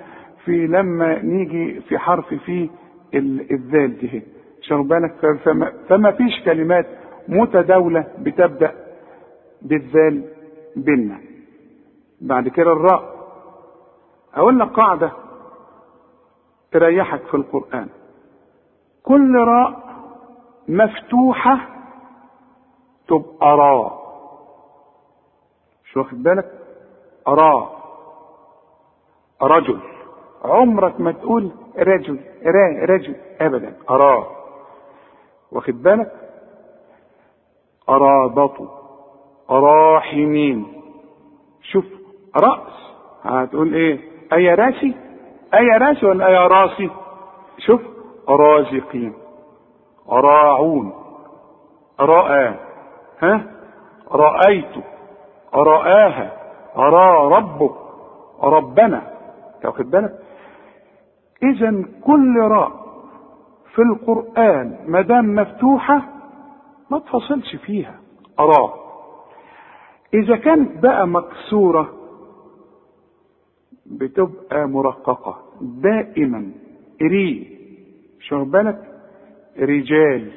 [0.44, 2.68] في لما نيجي في حرف فيه
[3.14, 4.22] الذال دي.
[4.62, 6.86] شغل بالك؟ فما, فما فيش كلمات
[7.28, 8.74] متداولة بتبدأ
[9.62, 10.24] بالذال
[10.76, 11.20] بيننا
[12.20, 13.20] بعد كده الراء.
[14.34, 15.12] أقول لك قاعدة
[16.72, 17.88] تريحك في القرآن.
[19.02, 19.90] كل راء
[20.68, 21.68] مفتوحة
[23.08, 24.00] تبقى راء.
[25.84, 26.50] شو واخد بالك؟
[27.28, 27.80] راء.
[29.42, 29.80] رجل.
[30.44, 33.72] عمرك ما تقول رجل را رجل ابدا.
[33.90, 34.26] أراه.
[35.52, 36.12] واخد بالك؟
[37.88, 38.68] ارابطوا
[39.50, 40.83] راحمين
[41.62, 41.85] شوف
[42.37, 42.92] رأس.
[43.22, 43.98] هتقول إيه؟
[44.33, 44.94] أي رأسي؟
[45.54, 46.90] أي رأسي ولا أي رأسي؟
[47.59, 47.80] شوف
[48.28, 49.14] رازقين
[50.09, 50.92] راعون
[52.00, 52.54] رأى.
[53.22, 53.42] ها؟
[54.12, 54.85] رأيت.
[55.54, 56.33] رآها
[56.76, 57.74] رأى ربك.
[58.42, 59.02] ربنا.
[59.64, 60.29] واخد بالك؟
[61.42, 62.81] إذا كل راء
[63.74, 66.03] في القرآن ما دام مفتوحة
[66.90, 68.00] ما تفصلش فيها.
[68.40, 68.74] أراه
[70.14, 71.94] إذا كانت بقى مكسورة
[73.87, 75.42] بتبقى مرققة.
[75.61, 76.53] دائما.
[77.03, 77.59] ري.
[78.20, 79.03] شو بالك؟
[79.59, 80.33] رجال.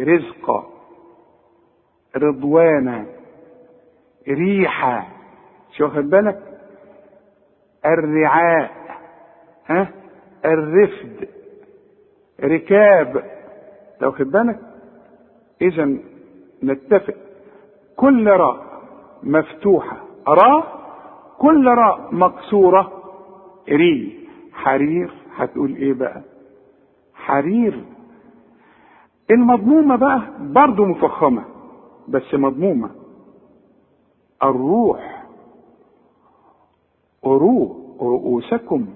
[0.00, 0.66] رزقا
[2.16, 3.06] رضوانا
[4.28, 5.06] ريحة.
[5.76, 6.60] شو بالك؟
[7.86, 8.79] الرعاء.
[9.70, 9.88] ها؟
[10.44, 11.28] الرفد
[12.40, 13.24] ركاب.
[14.02, 14.58] واخد بالك؟
[15.62, 15.98] إذا
[16.62, 17.14] نتفق.
[17.96, 18.66] كل راء
[19.22, 19.96] مفتوحة.
[20.28, 20.80] راء
[21.38, 22.92] كل راء مكسورة
[23.68, 25.12] ري حرير.
[25.36, 26.22] هتقول إيه بقى؟
[27.14, 27.84] حرير.
[29.30, 31.44] المضمومة بقى برضو مفخمة
[32.08, 32.90] بس مضمومة.
[34.42, 35.24] الروح.
[37.26, 38.86] أروه رؤوسكم.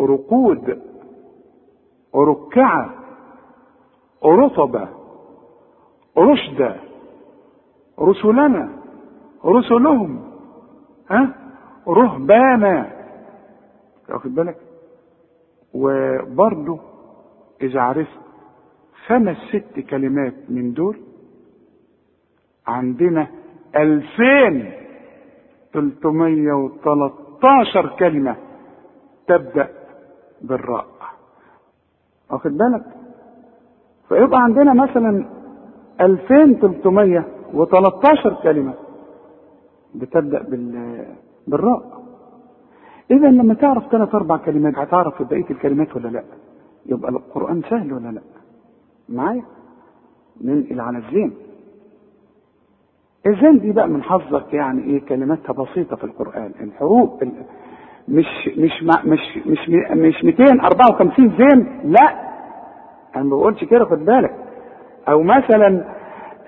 [0.00, 0.82] رقود
[2.14, 2.94] ركعة
[4.24, 4.88] رطبة
[6.18, 6.76] رشدة
[8.00, 8.68] رسلنا
[9.44, 10.20] رسلهم
[11.10, 11.34] ها؟
[11.88, 12.92] رهبانا.
[14.08, 14.56] واخد بالك؟
[15.74, 16.78] وبرضه
[17.62, 18.18] إذا عرفت
[19.06, 20.96] خمس ست كلمات من دول
[22.66, 23.26] عندنا
[23.76, 24.72] ألفين
[25.72, 28.36] تلتمية وتلتاشر كلمة
[29.26, 29.68] تبدأ
[30.42, 30.86] بالراء
[32.30, 32.84] واخد بالك
[34.08, 35.24] فيبقى عندنا مثلا
[36.00, 37.24] ألفين تلتمية
[37.54, 38.74] وتلتاشر كلمة
[39.94, 41.04] بتبدأ بال
[41.46, 41.98] بالراء
[43.10, 46.22] إذا لما تعرف ثلاث أربع كلمات هتعرف بقية الكلمات ولا لأ؟
[46.86, 48.20] يبقى القرآن سهل ولا لأ؟
[49.08, 49.42] معايا؟
[50.40, 51.32] ننقل على الزين.
[53.26, 57.32] الزين دي بقى من حظك يعني إيه كلماتها بسيطة في القرآن، الحروف ال...
[58.08, 58.26] مش
[58.58, 62.28] مش مش مش مش 254 زين لا.
[63.16, 64.34] أنا ما بقولش كده خد بالك.
[65.08, 65.84] أو مثلا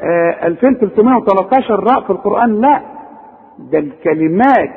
[0.01, 2.81] آه 2313 راء في القرآن لا.
[3.59, 4.71] ده الكلمات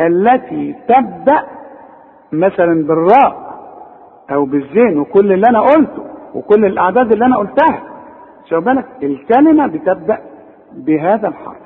[0.00, 1.42] التي تبدأ
[2.32, 3.46] مثلا بالراء
[4.32, 7.82] أو بالزين وكل اللي أنا قلته وكل الأعداد اللي أنا قلتها.
[8.44, 10.18] شوف بالك؟ الكلمة بتبدأ
[10.72, 11.56] بهذا الحرف.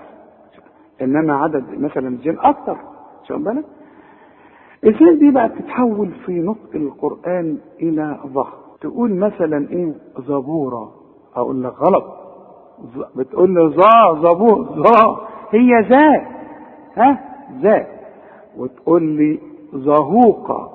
[1.03, 2.77] إنما عدد مثلا الزين أكثر
[3.29, 3.65] شوف بالك؟
[4.87, 9.95] الزين دي بقى بتتحول في نطق القرآن إلى ظهر؟ تقول مثلا إيه؟
[10.29, 10.93] زبورة.
[11.37, 12.05] أقول لك غلط.
[13.17, 16.27] بتقول لي ظا زبور ظا هي ذا
[16.97, 17.19] ها؟
[17.63, 17.87] ذا
[18.59, 19.39] وتقول لي
[19.75, 20.71] زهوقة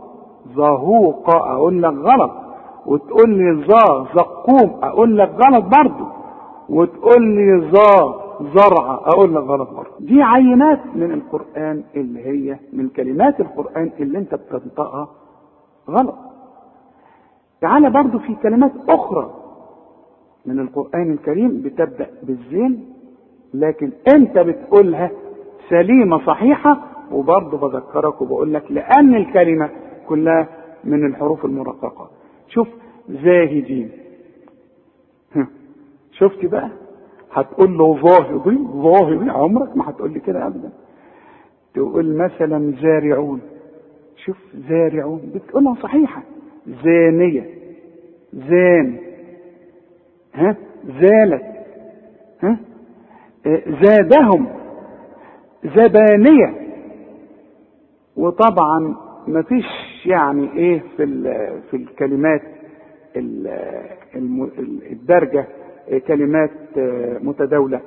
[0.55, 2.31] زهوقة أقول لك غلط.
[2.85, 4.79] وتقول لي ظا زقوم.
[4.83, 6.07] أقول لك غلط برضه
[6.69, 12.89] وتقول لي ظا زرعة أقول لك غلط برضه دي عينات من القرآن اللي هي من
[12.89, 15.07] كلمات القرآن اللي أنت بتنطقها
[15.89, 16.15] غلط.
[17.61, 19.33] تعالى برضو في كلمات أخرى
[20.45, 22.93] من القرآن الكريم بتبدأ بالزين
[23.53, 25.11] لكن أنت بتقولها
[25.69, 29.69] سليمة صحيحة وبرضو بذكرك وبقول لك لأن الكلمة
[30.07, 30.47] كلها
[30.83, 32.09] من الحروف المرققة.
[32.49, 32.67] شوف
[33.09, 33.91] زاهدين.
[36.19, 36.69] شفت بقى؟
[37.35, 40.69] هتقول له ظاهري ظاهري عمرك ما هتقول لي كده ابدا.
[41.73, 43.41] تقول مثلا زارعون.
[44.25, 44.37] شوف
[44.69, 45.31] زارعون.
[45.35, 46.21] بتقولها صحيحة.
[46.83, 47.49] زانية.
[48.33, 48.97] زان.
[50.33, 50.55] ها؟
[51.01, 51.43] زالت.
[52.43, 52.57] ها؟
[53.81, 54.47] زادهم.
[55.63, 56.53] زبانية.
[58.15, 58.95] وطبعا
[59.27, 59.65] ما فيش
[60.05, 61.05] يعني إيه في
[61.71, 62.41] في الكلمات
[64.91, 65.47] الدرجة.
[66.07, 66.51] كلمات
[67.21, 67.81] متداولة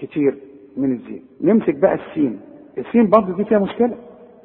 [0.00, 0.34] كتير
[0.76, 1.22] من الزين.
[1.40, 2.40] نمسك بقى السين.
[2.78, 3.94] السين برضه دي فيها مشكلة.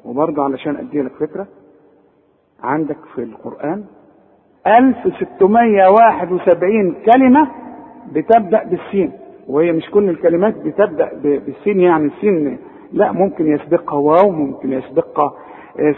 [0.04, 1.46] وبرضه علشان أدي لك فكرة
[2.62, 3.84] عندك في القرآن
[4.66, 7.48] 1671 كلمة
[8.12, 9.12] بتبدأ بالسين.
[9.48, 12.58] وهي مش كل الكلمات بتبدأ بالسين يعني السين
[12.92, 15.32] لا ممكن يسبقها واو ممكن يسبقها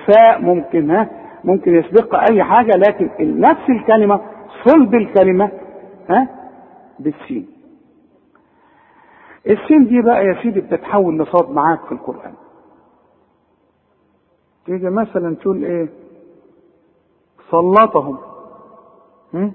[0.07, 1.11] فاء ممكن ها
[1.45, 4.21] ممكن يسبقها أي حاجة لكن نفس الكلمة
[4.65, 5.51] صلب الكلمة
[6.09, 6.29] ها
[7.01, 7.47] بالسين.
[9.47, 12.35] السين دي بقى يا سيدي بتتحول لصاد معاك في القرآن.
[14.67, 15.89] تيجي مثلا تقول إيه؟
[17.51, 18.19] سلطهم.
[19.35, 19.53] هم؟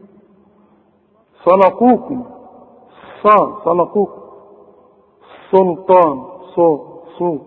[1.45, 2.25] سلقوكم.
[3.23, 4.21] صا سلقوكم
[5.51, 7.39] سلطان صو صو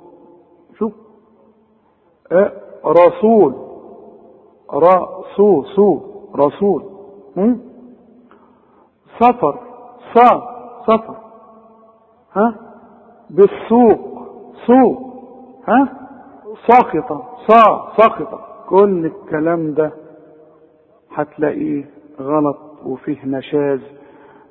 [0.78, 0.92] شوف.
[2.32, 2.52] أه
[2.86, 3.54] رسول.
[4.72, 6.00] را سو سو
[6.36, 6.82] رسول؟
[9.20, 9.67] سفر
[10.14, 10.54] صا
[10.86, 11.16] سفر
[12.36, 12.54] ها؟
[13.30, 14.18] بالسوق
[14.66, 15.08] سوق.
[15.68, 16.08] ها؟
[16.66, 18.44] ساقطة صا ساقطة.
[18.68, 19.92] كل الكلام ده
[21.14, 21.84] هتلاقيه
[22.20, 23.80] غلط وفيه نشاز.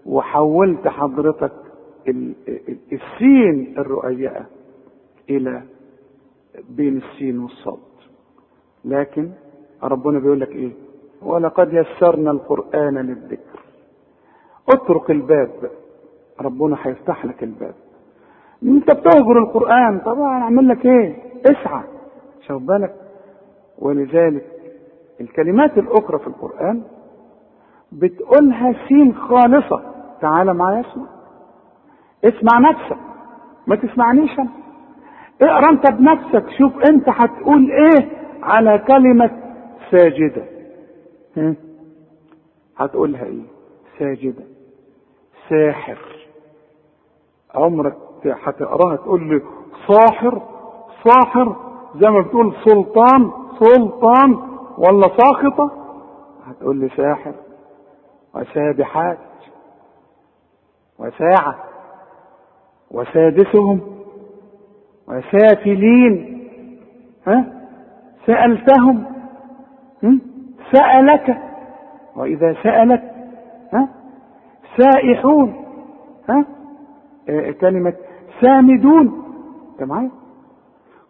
[0.05, 1.51] وحولت حضرتك
[2.07, 4.45] ال- ال- السين الرؤيئة
[5.29, 5.61] إلى
[6.69, 7.77] بين السين والصاد.
[8.85, 9.31] لكن
[9.83, 10.71] ربنا بيقول لك إيه؟
[11.21, 13.59] ولقد يسرنا القرآن للذكر.
[14.69, 15.49] اترك الباب.
[16.41, 17.73] ربنا هيفتح لك الباب.
[18.63, 21.83] انت بتهجر القرآن طبعا أعمل لك إيه؟ اسعى.
[22.47, 22.95] شوف بالك؟
[23.79, 24.45] ولذلك
[25.21, 26.83] الكلمات الأخرى في القرآن
[27.91, 29.81] بتقولها سين خالصة.
[30.21, 31.05] تعال معايا اسمع
[32.25, 32.97] اسمع نفسك.
[33.67, 34.49] ما تسمعنيش أنا.
[35.41, 36.49] اقرأ أنت بنفسك.
[36.57, 38.09] شوف أنت هتقول إيه
[38.43, 39.31] على كلمة
[39.91, 40.43] ساجدة؟
[42.77, 43.41] هتقولها إيه؟
[43.99, 44.43] ساجدة.
[45.49, 45.97] ساحر.
[47.55, 49.41] عمرك هتقراها تقول لي
[49.87, 50.41] صاحر؟
[51.03, 51.55] صاحر؟
[51.95, 54.33] زي ما بتقول سلطان؟ سلطان
[54.77, 55.71] ولا ساخطة؟
[56.45, 57.33] هتقول لي ساحر.
[58.35, 59.17] وسابحات
[60.99, 61.55] وساعة.
[62.91, 63.81] وسادسهم.
[65.07, 66.37] وسافلين
[67.27, 67.45] ها؟
[68.25, 69.05] سألتهم.
[70.03, 70.21] هم؟
[70.71, 71.37] سألك.
[72.15, 73.16] وإذا سألك
[74.77, 75.53] سائحون.
[76.29, 76.45] ها؟
[77.29, 77.93] آه كلمة
[78.41, 79.23] سامدون.
[79.71, 80.11] انت معايا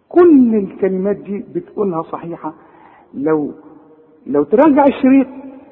[0.09, 2.53] كل الكلمات دي بتقولها صحيحة.
[3.13, 3.51] لو
[4.27, 5.27] لو تراجع الشريط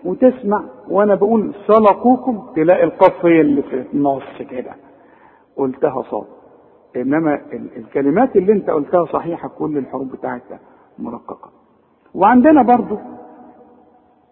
[0.05, 4.71] وتسمع وأنا بقول سلقوكم تلاقي القف هي اللي في النص كده.
[5.57, 6.25] قلتها صاد
[6.95, 10.59] إنما ال- الكلمات اللي أنت قلتها صحيحة كل الحروف بتاعتها
[10.99, 11.49] مرققة.
[12.15, 12.97] وعندنا برضو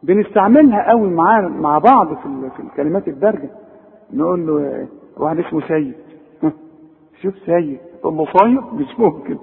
[0.03, 3.49] بنستعملها قوي مع مع بعض في ال- في الكلمات الدارجة.
[4.13, 4.87] نقول له
[5.17, 5.93] واحد اسمه سيد.
[7.21, 7.79] شوف سيد.
[8.03, 9.37] له صاير مش ممكن.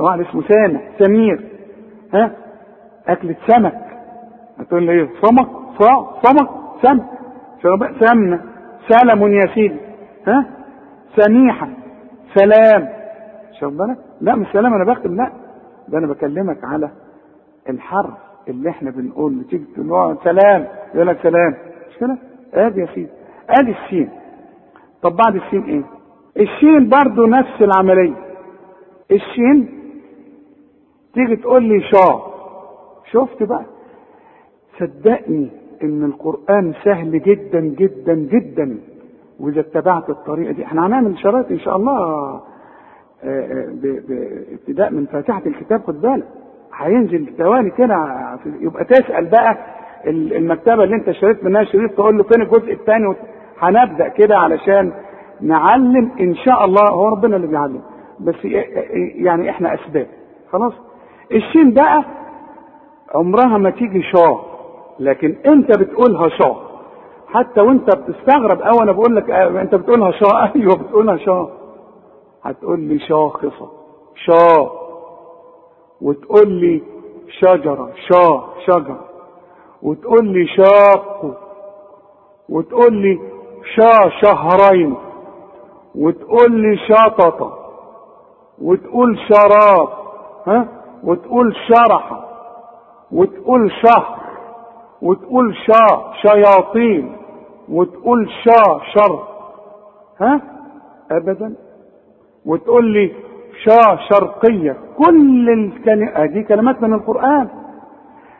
[0.00, 0.90] واحد اسمه سامح.
[0.98, 1.48] سمير.
[2.14, 2.30] ها؟
[3.08, 3.86] أكلة سمك.
[4.58, 5.48] هتقول لي إيه؟ سمك؟
[5.80, 6.48] صا سمك؟
[6.82, 7.06] سمك.
[7.62, 7.94] شوف بقى.
[8.06, 8.40] سمنة.
[8.88, 9.76] سلم يا سيدي.
[10.26, 10.46] ها؟
[11.16, 11.68] سميحة.
[12.34, 12.88] سلام.
[13.76, 14.74] بالك لا مش سلام.
[14.74, 15.32] أنا بختم لا.
[15.88, 16.90] ده أنا بكلمك على
[17.68, 18.29] الحرف.
[18.48, 21.54] اللي إحنا بنقول تيجي تقول سلام يقول لك سلام
[21.90, 22.18] مش كده؟
[22.54, 23.08] ادي يا سيدي
[23.50, 24.08] ادي السين
[25.02, 25.82] طب بعد السين إيه؟
[26.42, 28.14] الشين برضو نفس العملية.
[29.10, 29.68] الشين
[31.14, 32.20] تيجي تقول لي شا.
[33.12, 33.64] شفت بقى؟
[34.78, 35.50] صدقني
[35.82, 38.78] إن القرآن سهل جدا جدا جدا.
[39.40, 40.64] وإذا اتبعت الطريقة دي.
[40.64, 42.42] إحنا هنعمل شرايط إن شاء الله آه،
[43.24, 46.28] آه، بابتداء من فاتحة الكتاب خد بالك.
[46.76, 47.36] هينزل.
[47.38, 47.96] توالي كده
[48.60, 49.56] يبقى تسأل بقى
[50.06, 53.16] ال- المكتبة اللي انت اشتريت منها شريط تقول له فين الجزء الثاني؟
[53.60, 54.92] هنبدأ كده علشان
[55.40, 57.80] نعلم إن شاء الله هو ربنا اللي بيعلم.
[58.20, 58.34] بس
[59.14, 60.06] يعني إحنا أسباب.
[60.52, 60.72] خلاص؟
[61.32, 62.04] الشين بقى
[63.14, 64.40] عمرها ما تيجي شاه
[64.98, 66.56] لكن انت بتقولها شاه
[67.28, 71.48] حتى وانت بتستغرب أو أنا بقول لك آه انت بتقولها شاه أيوه بتقولها شاه
[72.42, 73.68] هتقول لي شاخصه
[74.26, 74.70] شاه
[76.02, 76.82] وتقول لي
[77.28, 79.04] شجرة شاه شجرة.
[79.82, 81.36] وتقول لي شاق.
[82.48, 83.20] وتقول لي
[83.76, 84.96] شا شهرين.
[85.94, 87.58] وتقول لي شططة.
[88.62, 89.88] وتقول شراب.
[90.46, 90.68] ها؟
[91.04, 92.28] وتقول شرحة.
[93.12, 94.18] وتقول شهر.
[95.02, 97.16] وتقول شا شياطين.
[97.68, 99.18] وتقول شا شر.
[100.20, 100.40] ها؟
[101.10, 101.56] ابدا.
[102.46, 103.29] وتقول لي
[103.64, 104.76] شا شرقية.
[104.96, 107.48] كل الكلمات دي كلمات من القرآن.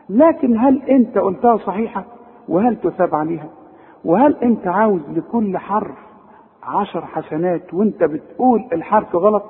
[0.09, 2.03] لكن هل أنت قلتها صحيحة؟
[2.49, 3.49] وهل تثاب عليها؟
[4.05, 5.97] وهل أنت عاوز لكل حرف
[6.63, 9.43] عشر حسنات وأنت بتقول الحرف غلط؟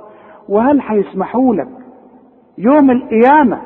[0.49, 1.67] وهل هيسمحوا لك
[2.57, 3.61] يوم القيامة؟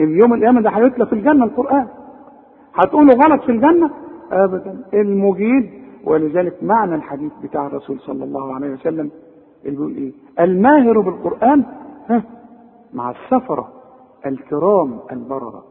[0.00, 1.86] اليوم القيامة ده هيتلى في الجنة القرآن.
[2.74, 3.90] هتقولوا غلط في الجنة؟
[4.32, 4.76] أبدا.
[4.94, 5.70] المجيد.
[6.04, 9.10] ولذلك معنى الحديث بتاع الرسول صلى الله عليه وسلم
[9.66, 10.12] اللي بيقول إيه؟
[10.44, 11.64] الماهر بالقرآن
[12.10, 12.22] ها
[12.94, 13.68] مع السفرة
[14.26, 15.64] الكرام البررة.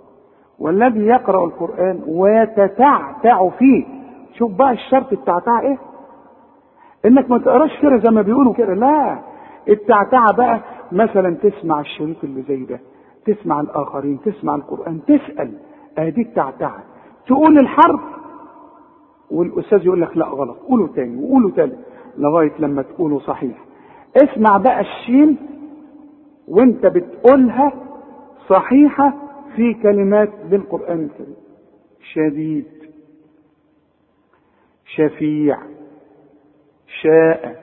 [0.59, 3.85] والذي يقرأ القرآن ويتتعتع فيه.
[4.33, 5.77] شوف بقى الشرط التعتع إيه؟
[7.05, 8.73] إنك ما تقراش كده زي ما بيقولوا كده.
[8.73, 9.19] لا
[9.69, 10.59] التعتعة بقى
[10.91, 12.79] مثلا تسمع الشريط اللي زي ده
[13.25, 15.51] تسمع الآخرين تسمع القرآن تسأل.
[15.97, 16.83] أدي التعتعة
[17.27, 18.01] تقول الحرف
[19.31, 20.57] والأستاذ يقول لك لا غلط.
[20.57, 21.79] قوله تاني وقوله تالت.
[22.17, 23.64] لغاية لما تقوله صحيح.
[24.23, 25.37] اسمع بقى الشين
[26.47, 27.73] وانت بتقولها
[28.49, 29.13] صحيحة
[29.55, 31.35] في كلمات بالقرآن الكريم.
[32.13, 32.65] شديد
[34.95, 35.57] شفيع
[37.01, 37.55] شاء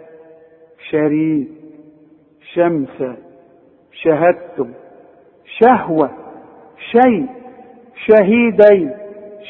[0.90, 1.48] شريك
[2.54, 3.02] شمس
[3.92, 4.72] شهدتم
[5.60, 6.10] شهوة
[6.92, 7.26] شيء
[8.06, 8.90] شهيدين.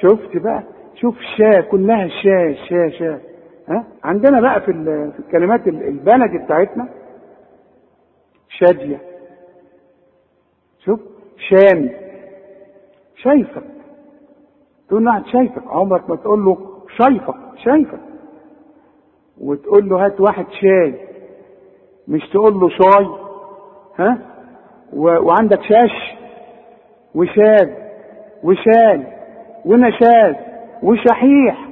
[0.00, 0.62] شفت بقى؟
[0.94, 3.20] شوف شا كلها شا شا شا
[3.68, 4.72] ها؟ عندنا بقى في,
[5.12, 6.88] في الكلمات البلدي بتاعتنا
[8.48, 9.00] شادية.
[10.84, 11.00] شوف
[11.50, 11.90] شامي.
[13.16, 13.62] شايفك.
[14.88, 16.58] تقول له شايفك عمرك ما تقول له
[16.98, 17.34] شايفك
[17.64, 18.00] شايفك.
[19.40, 20.94] وتقول له هات واحد شاي
[22.08, 23.06] مش تقول له شاي
[23.98, 24.18] ها.
[24.92, 26.16] وعندك شاش
[27.14, 27.74] وشاد
[28.42, 29.06] وشال
[29.64, 30.34] ونشاز
[30.82, 31.68] وشحيح.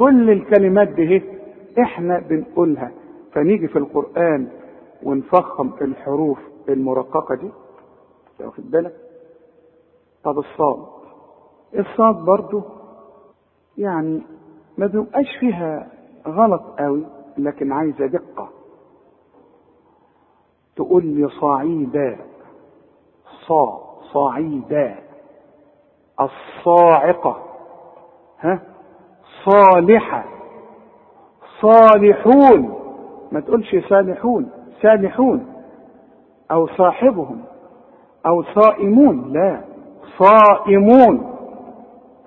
[0.00, 1.22] كل الكلمات دي
[1.82, 2.92] إحنا بنقولها.
[3.32, 4.48] فنيجي في القرآن
[5.02, 6.38] ونفخم الحروف
[6.68, 7.50] المرققة دي.
[8.40, 8.94] واخد بالك؟
[10.24, 10.86] طب الصاد.
[11.78, 12.62] الصاد برضو
[13.78, 14.22] يعني
[14.78, 15.88] ما بيبقاش فيها
[16.26, 17.06] غلط قوي
[17.38, 18.48] لكن عايزة دقة.
[20.76, 22.16] تقول لي صعيدا
[23.46, 23.80] صا
[24.12, 24.96] صعيدا
[26.20, 27.42] الصاعقة.
[28.40, 28.62] ها؟
[29.44, 30.24] صالحة.
[31.60, 32.80] صالحون.
[33.32, 34.50] ما تقولش صالحون.
[34.82, 35.46] سالحون.
[36.50, 37.42] أو صاحبهم.
[38.26, 39.32] أو صائمون.
[39.32, 39.64] لا.
[40.18, 41.36] صائمون.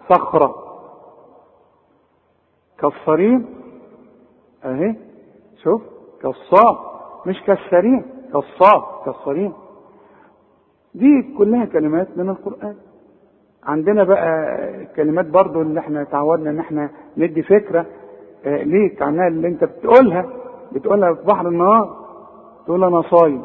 [0.10, 0.56] صخرة.
[2.80, 3.46] كالصريم.
[4.66, 4.96] أهي.
[5.64, 5.82] شوف.
[6.22, 6.78] كالصاد
[7.26, 8.06] مش كالسريم.
[8.34, 9.54] كالصاد كالصريم.
[10.96, 12.76] دي كلها كلمات من القرآن.
[13.66, 14.58] عندنا بقى
[14.96, 17.86] كلمات برضو اللي إحنا تعودنا ان إحنا ندي فكرة
[18.46, 20.26] آه ليك عنها اللي انت بتقولها
[20.72, 21.96] بتقولها في بحر النهار
[22.66, 23.44] تقول أنا صايم.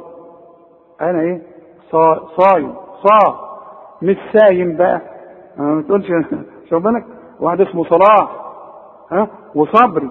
[1.01, 1.43] أنا إيه؟
[1.91, 2.75] صا صايم.
[3.05, 3.49] صا.
[4.03, 5.01] مش سايم بقى.
[5.57, 6.07] ما تقولش
[6.71, 7.05] شوف بالك؟
[7.41, 8.45] واحد اسمه صلاح.
[9.12, 10.11] ها؟ وصبري.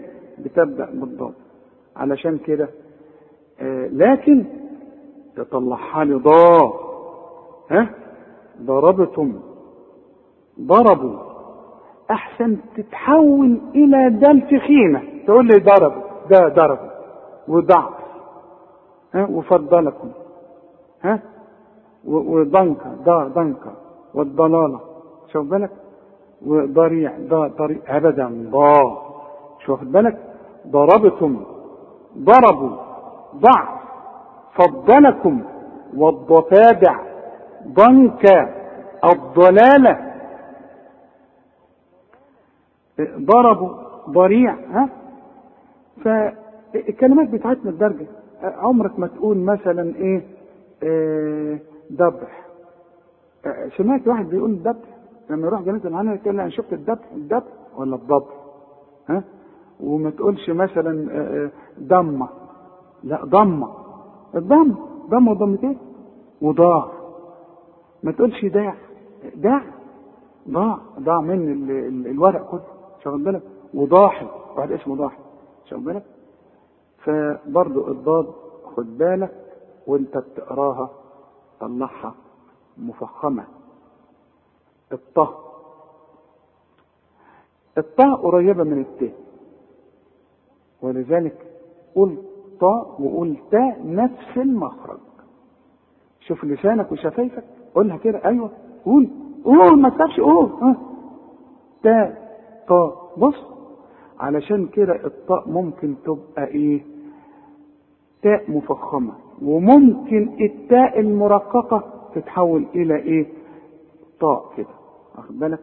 [0.44, 1.34] بتبدأ بالضاد
[1.96, 2.68] علشان كده
[3.60, 4.44] آه لكن
[5.36, 6.72] تطلعها لي ضاد
[7.70, 7.90] ها؟
[8.62, 9.40] ضربتم.
[10.60, 11.18] ضربوا.
[12.10, 16.90] أحسن تتحول إلى دال تخينة تقول لي ضربوا ده ضربوا
[17.48, 17.94] وضعف.
[19.14, 20.10] ها؟ وفضلكم.
[21.02, 21.20] ها؟
[22.04, 23.72] وضنكة دا ضنكة
[24.14, 24.80] والضلالة.
[25.32, 25.70] شوف بالك؟
[26.46, 27.12] وضريع.
[27.18, 28.48] ضا طريق ابدا.
[28.50, 29.02] ضا.
[29.66, 30.27] شوف بالك؟
[30.66, 31.44] ضربتم
[32.18, 32.76] ضربوا
[33.36, 33.68] ضعف
[34.54, 35.42] فضلكم
[35.96, 37.00] والضفادع
[37.66, 38.24] ضنك
[39.04, 40.14] الضلالة.
[43.00, 43.70] ضربوا
[44.10, 44.88] ضريع ها؟
[46.04, 48.06] فالكلمات بتاعتنا الدرجة.
[48.42, 50.22] عمرك ما تقول مثلا إيه؟
[51.92, 52.44] ذبح.
[53.46, 54.88] آه سمعت واحد بيقول الذبح
[55.30, 58.34] لما يروح جنازة العنة يقول أنا شفت الذبح الذبح ولا الضبح؟
[59.08, 59.22] ها؟
[59.80, 61.50] وما تقولش مثلا آه
[61.80, 62.28] ضمة.
[63.02, 63.74] لا ضمة.
[64.34, 64.74] الضم
[65.08, 65.78] ضمة وضمتين.
[66.42, 66.90] وضاع.
[68.02, 68.74] ما تقولش داع.
[69.34, 69.62] داع.
[70.48, 70.78] ضاع.
[71.00, 72.62] ضاع من ال ال الورق كله.
[73.04, 73.42] شغل بالك؟
[73.74, 74.26] وضاحي.
[74.56, 75.22] واحد اسمه ضاحي.
[75.64, 76.04] شغل بالك؟
[76.98, 78.26] فبرضو الضاد
[78.76, 79.44] خد بالك
[79.86, 80.90] وانت بتقراها
[81.60, 82.14] طلعها
[82.78, 83.44] مفخمة.
[84.92, 85.34] الطه
[87.78, 89.14] الطاء قريبة من الت
[90.82, 91.36] ولذلك
[91.94, 92.16] قل
[92.60, 94.98] طاء وقول تاء نفس المخرج.
[96.20, 98.50] شوف لسانك وشفايفك قولها كده أيوه
[98.84, 99.08] قول.
[99.44, 100.76] قول ما تخافش قول ها.
[101.82, 102.28] تاء
[102.68, 103.44] طاء بص.
[104.20, 106.82] علشان كده الطاء ممكن تبقى إيه؟
[108.22, 109.12] تاء مفخمة.
[109.42, 113.26] وممكن التاء المرققة تتحول إلى إيه؟
[114.20, 114.66] طاء كده.
[115.16, 115.58] واخد بالك؟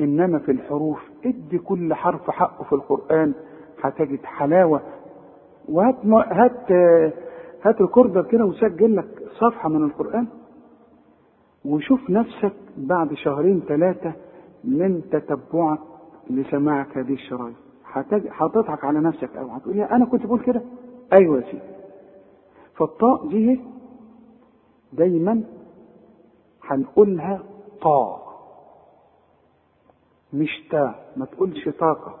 [0.00, 3.34] إنما في الحروف ادي كل حرف حقه في القرآن.
[3.82, 4.80] هتجد حلاوة.
[5.68, 6.72] وهات هات
[7.62, 10.26] هات ريكوردر كده وسجل لك صفحة من القرآن.
[11.64, 14.12] وشوف نفسك بعد شهرين ثلاثة
[14.64, 15.78] من تتبعك
[16.30, 17.56] لسماعك هذه الشرايط.
[18.30, 20.62] هتضحك على نفسك أو هتقول يا أنا كنت بقول كده؟
[21.12, 21.62] أيوه يا سيدي.
[22.76, 23.60] فالطاء دي
[24.92, 25.42] دايما
[26.64, 27.42] هنقولها
[27.82, 28.22] طاء.
[30.32, 32.14] مش تا ما تقولش طاقة.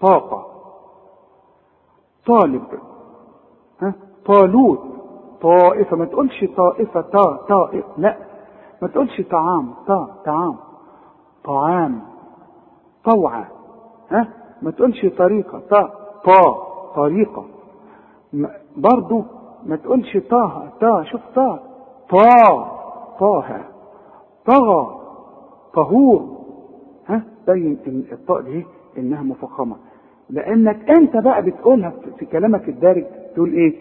[0.00, 0.53] طاقة.
[2.26, 2.62] طالب.
[3.82, 3.94] ها؟
[4.26, 4.80] طالوت.
[5.42, 5.96] طائفة.
[5.96, 7.84] ما تقولش طائفة تا طائف.
[7.98, 8.16] لا.
[8.82, 9.74] ما تقولش طعام.
[9.86, 10.56] تا طعام.
[11.44, 12.02] طعام.
[13.04, 13.48] طوعة.
[14.10, 14.28] ها؟
[14.62, 15.60] ما تقولش طريقة.
[15.70, 15.90] تا
[16.24, 16.64] طا
[16.96, 17.44] طريقة.
[18.76, 19.24] برضو
[19.66, 21.02] ما تقولش طه تا.
[21.02, 21.58] شوف تا.
[22.10, 22.64] طا
[23.20, 23.60] طه.
[24.46, 25.00] طغى.
[25.74, 26.28] طهور.
[27.08, 28.66] ها؟ بين الطاء دي
[28.98, 29.76] إنها مفخمة.
[30.34, 33.04] لأنك أنت بقى بتقولها في كلامك الدارج
[33.34, 33.74] تقول إيه؟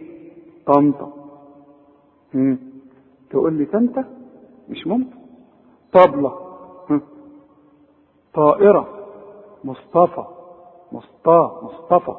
[0.65, 1.13] طنطا.
[3.29, 4.05] تقول لي تنتا
[4.69, 5.17] مش ممكن.
[5.93, 6.33] طبلة.
[8.33, 8.87] طائرة.
[9.63, 10.23] مصطفى.
[10.91, 11.61] مصطا.
[11.63, 12.15] مصطفى.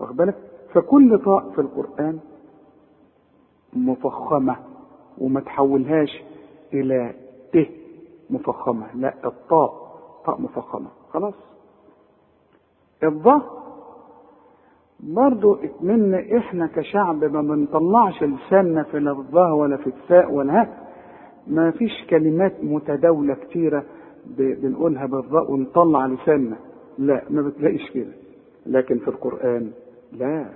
[0.00, 0.34] واخد بالك؟
[0.72, 2.18] فكل طاء في القرآن
[3.72, 4.56] مفخمة
[5.18, 6.22] وما تحولهاش
[6.72, 7.14] إلى
[7.52, 7.68] ت
[8.30, 9.86] مفخمة لا الطاء
[10.24, 10.88] طاء مفخمة.
[11.12, 11.34] خلاص؟
[13.02, 13.55] الضاء
[15.00, 20.68] برضو اتمنى إحنا كشعب ما بنطلعش لساننا في الضاء ولا في الثاء ولا ها
[21.46, 23.84] ما فيش كلمات متداولة كتيرة
[24.26, 26.56] بنقولها بالضاء ونطلع لساننا.
[26.98, 28.12] لا ما بتلاقيش كده.
[28.66, 29.70] لكن في القرآن
[30.12, 30.46] لا.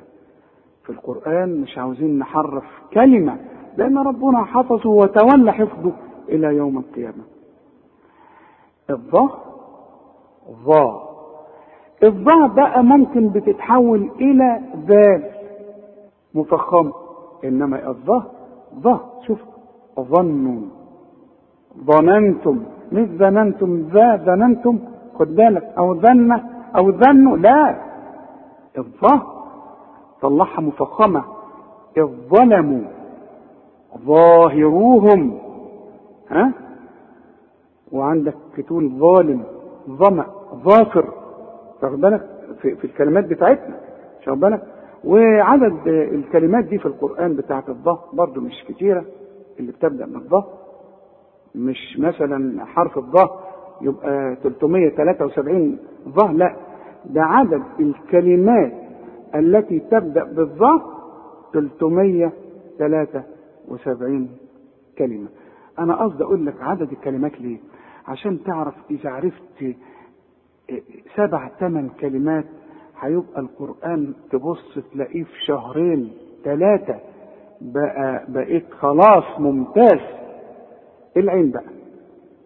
[0.84, 3.36] في القرآن مش عاوزين نحرف كلمة
[3.76, 5.92] لأن ربنا حفظه وتولى حفظه
[6.28, 7.24] إلى يوم القيامة.
[8.90, 9.44] الضاء
[10.66, 11.09] ضاء
[12.02, 15.22] الضاء بقى ممكن بتتحول إلى ذال
[16.34, 16.92] مفخمة
[17.44, 18.22] إنما الضاء
[18.74, 19.38] ضاء شوف
[20.00, 20.60] ظنوا
[21.84, 22.60] ظننتم
[22.92, 24.78] مش ظننتم ذا ظننتم
[25.14, 26.32] خد بالك أو ظن
[26.76, 27.76] أو ظنوا لا.
[28.78, 29.26] الضاء
[30.22, 31.24] طلعها مفخمة.
[31.96, 32.82] إذ ظلموا
[34.06, 35.38] ظاهروهم.
[36.30, 36.52] ها؟
[37.92, 39.42] وعندك تقول ظالم
[39.90, 40.24] ظمأ
[40.64, 41.08] ظافر.
[41.82, 42.26] واخد بالك؟
[42.62, 43.80] في, في الكلمات بتاعتنا
[44.26, 44.62] واخد بالك؟
[45.04, 49.04] وعدد الكلمات دي في القرآن بتاعت الضاء برضو مش كتيرة
[49.60, 50.60] اللي بتبدأ من الضاء
[51.54, 53.50] مش مثلا حرف الضاء
[53.80, 55.78] يبقى 373
[56.08, 56.56] ضاء لا
[57.04, 58.72] ده عدد الكلمات
[59.34, 60.82] التي تبدأ بالضاء
[62.78, 64.28] 373
[64.98, 65.28] كلمة.
[65.78, 67.58] أنا قصدي أقول لك عدد الكلمات ليه؟
[68.08, 69.74] عشان تعرف إذا عرفت
[71.16, 72.44] سبع ثمان كلمات
[73.00, 76.12] هيبقى القرآن تبص تلاقيه في شهرين
[76.44, 76.98] ثلاثة
[77.60, 80.00] بقى بقيت خلاص ممتاز.
[81.16, 81.64] العين بقى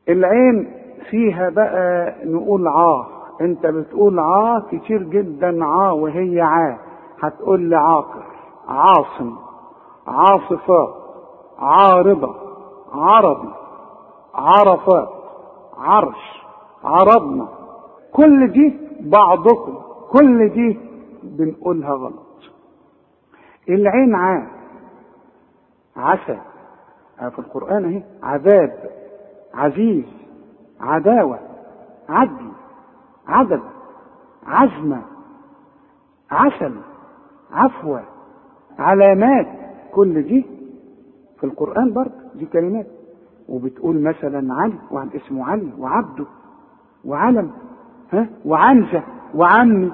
[0.08, 0.72] العين
[1.10, 3.06] فيها بقى نقول عاه
[3.40, 6.78] انت بتقول عاه كتير جدا عاه وهي عاه
[7.20, 8.24] هتقول لي عاقر
[8.68, 9.36] عاصم
[10.06, 10.94] عاصفات
[11.58, 12.34] عارضة
[12.92, 13.48] عربي
[14.34, 15.08] عرفات
[15.78, 16.42] عرش
[16.84, 17.48] عرضنا
[18.14, 19.74] كل دي بعضكم
[20.10, 20.78] كل دي
[21.22, 22.24] بنقولها غلط.
[23.68, 24.46] العين عا
[25.96, 26.40] عسى
[27.18, 28.90] في القرآن أهي عذاب
[29.54, 30.04] عزيز
[30.80, 31.38] عداوة
[32.08, 32.48] عدل
[33.26, 33.60] عدد
[34.46, 35.02] عزمة
[36.30, 36.74] عسل
[37.52, 38.02] عفوة
[38.78, 39.46] علامات
[39.92, 40.46] كل دي
[41.40, 42.86] في القرآن برضه دي كلمات.
[43.48, 46.26] وبتقول مثلا علي وعن اسمه علي وعبده
[47.04, 47.50] وعلم.
[48.44, 49.02] وعنزة
[49.34, 49.92] وعمي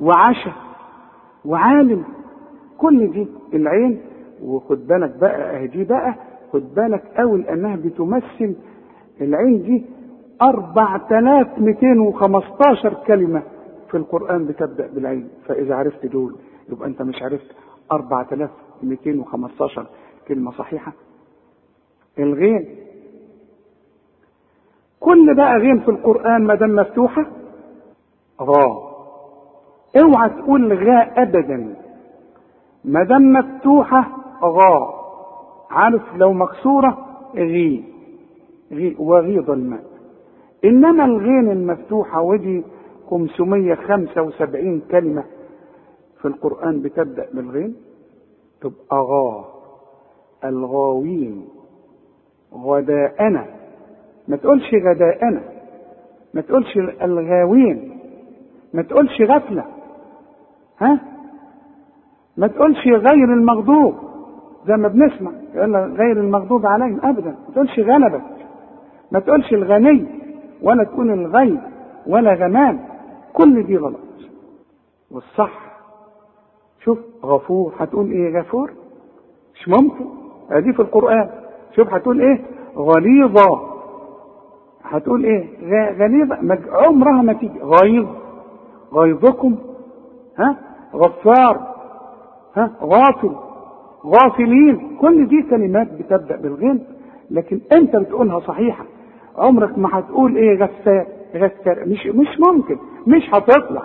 [0.00, 0.52] وعشا
[1.44, 2.04] وعالم.
[2.78, 4.00] كل دي العين.
[4.42, 6.14] وخد بالك بقى اهي دي بقى
[6.52, 8.54] خد بالك قوي لأنها بتمثل
[9.20, 9.84] العين دي
[10.42, 13.42] 4215 كلمة
[13.90, 15.28] في القرآن بتبدأ بالعين.
[15.46, 16.34] فإذا عرفت دول
[16.68, 17.46] يبقى أنت مش عرفت
[17.92, 19.86] 4215
[20.28, 20.92] كلمة صحيحة.
[22.18, 22.68] الغين.
[25.00, 27.26] كل بقى غين في القرآن ما دام مفتوحة
[28.40, 28.92] غا
[30.00, 31.74] اوعى تقول غاء ابدا.
[32.84, 34.08] ما دام مفتوحة
[34.42, 34.94] غا
[35.70, 36.98] عارف لو مكسورة
[37.34, 37.84] غي.
[38.72, 39.82] غي وغيض الماء.
[40.64, 42.64] إنما الغين المفتوحة ودي
[43.10, 45.24] 575 كلمة
[46.20, 47.74] في القرآن بتبدأ بالغين؟
[48.60, 49.44] تبقى غا
[50.44, 51.48] الغاوين.
[52.54, 53.46] غداءنا.
[54.28, 55.42] ما تقولش غداءنا.
[56.34, 57.91] ما تقولش الغاوين.
[58.74, 59.64] ما تقولش غفلة.
[60.80, 61.00] ها؟
[62.36, 63.94] ما تقولش غير المغضوب
[64.66, 67.30] زي ما بنسمع يقول لك غير المغضوب عليهم ابدا.
[67.30, 68.22] ما تقولش غلبت
[69.12, 70.06] ما تقولش الغني
[70.62, 71.60] ولا تقول الغيب
[72.06, 72.80] ولا غمام.
[73.32, 73.98] كل دي غلط.
[75.10, 75.72] والصح
[76.84, 78.72] شوف غفور هتقول إيه غفور؟
[79.54, 80.04] مش ممكن.
[80.50, 81.30] ادي في القرآن.
[81.76, 82.40] شوف هتقول إيه؟
[82.76, 83.60] غليظة.
[84.84, 85.48] هتقول إيه؟
[85.98, 86.58] غليظة.
[86.72, 87.60] عمرها ما تيجي.
[87.60, 88.06] غيظ.
[88.92, 89.56] غيظكم
[90.38, 90.56] ها؟
[90.94, 91.74] غفار
[92.56, 93.30] ها؟ غافل
[94.06, 94.96] غافلين.
[95.00, 96.84] كل دي كلمات بتبدأ بالغين
[97.30, 98.84] لكن أنت بتقولها صحيحة.
[99.36, 103.82] عمرك ما هتقول إيه غفار غفار؟ مش مش ممكن مش هتطلع.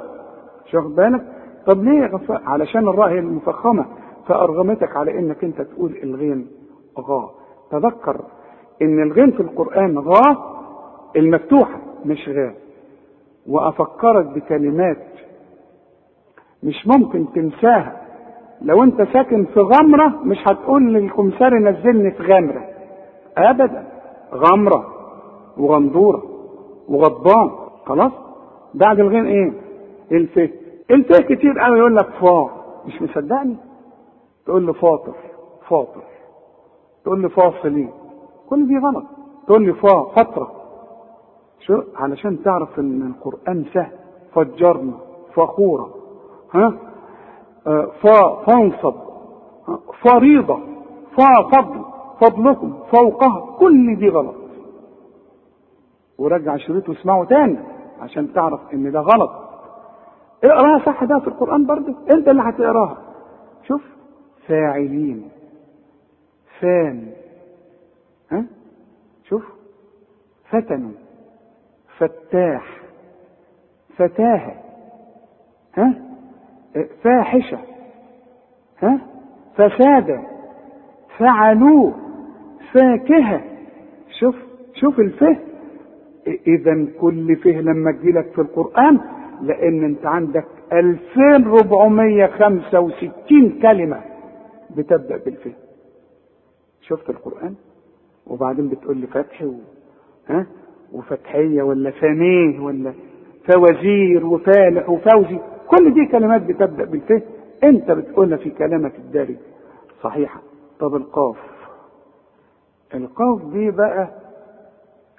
[0.71, 1.21] شوف بالك؟
[1.65, 3.85] طب ليه غفار؟ علشان الراء هي المفخمة
[4.27, 6.47] فأرغمتك على إنك أنت تقول الغين
[6.99, 7.29] غا
[7.71, 8.21] تذكر
[8.81, 10.37] إن الغين في القرآن غا
[11.15, 12.53] المفتوحة مش غا
[13.47, 14.97] وأفكرك بكلمات
[16.63, 18.01] مش ممكن تنساها.
[18.61, 22.65] لو أنت ساكن في غمرة مش هتقول للكمساري نزلني في غمرة.
[23.37, 23.87] ابدا.
[24.33, 24.85] غمرة
[25.57, 26.23] وغندورة
[26.87, 27.49] وغضبان.
[27.85, 28.11] خلاص؟
[28.73, 29.53] بعد الغين إيه؟
[30.11, 30.37] الف
[30.91, 32.49] الف كتير قوي يقول لك فا
[32.85, 33.57] مش مصدقني؟
[34.45, 35.15] تقول له فاطر.
[35.69, 36.03] فاطر.
[37.03, 37.89] تقول لي فاصلين
[38.49, 39.05] كل دي غلط.
[39.47, 40.51] تقول لي فا فترة
[41.59, 43.91] شو؟ علشان تعرف إن القرآن سهل
[44.33, 44.93] فجرنا
[45.35, 45.95] فخورة
[46.53, 46.73] ها؟
[48.01, 48.93] فا فانصب
[50.03, 50.59] فريضة
[51.17, 51.85] فا فضل
[52.21, 54.35] فضلكم فوقها كل دي غلط.
[56.17, 57.59] ورجع شريط واسمعه تاني
[57.99, 59.31] عشان تعرف إن ده غلط.
[60.43, 62.97] اقرأها صح ده في القرآن برضه؟ أنت اللي هتقراها.
[63.67, 63.81] شوف
[64.47, 65.29] فاعلين.
[66.59, 67.11] فان.
[68.31, 68.45] ها؟
[69.23, 69.43] شوف
[70.49, 70.91] فتنوا.
[71.97, 72.77] فتاح.
[73.97, 74.55] فتاهة
[75.77, 75.93] ها؟
[77.03, 77.59] فاحشة.
[78.79, 78.99] ها؟
[79.55, 80.21] فسادة.
[81.17, 81.93] فعلوه.
[82.73, 83.41] فاكهة.
[84.19, 84.35] شوف
[84.73, 85.37] شوف الفه.
[86.47, 88.99] إذا كل فه لما تجيلك في القرآن
[89.41, 94.01] لأن أنت عندك 2465 كلمة
[94.75, 95.51] بتبدأ بالفه.
[96.81, 97.55] شفت القرآن؟
[98.27, 99.53] وبعدين بتقول لي فتح و...
[100.27, 100.45] ها؟
[100.93, 102.93] وفتحية ولا فانيه ولا
[103.47, 105.39] فوزير وفالح وفوزي.
[105.67, 107.21] كل دي كلمات بتبدأ بالفه.
[107.63, 109.35] انت بتقولها في كلامك الدارج.
[110.03, 110.39] صحيحة
[110.79, 111.37] طب القاف.
[112.95, 114.09] القاف دي بقى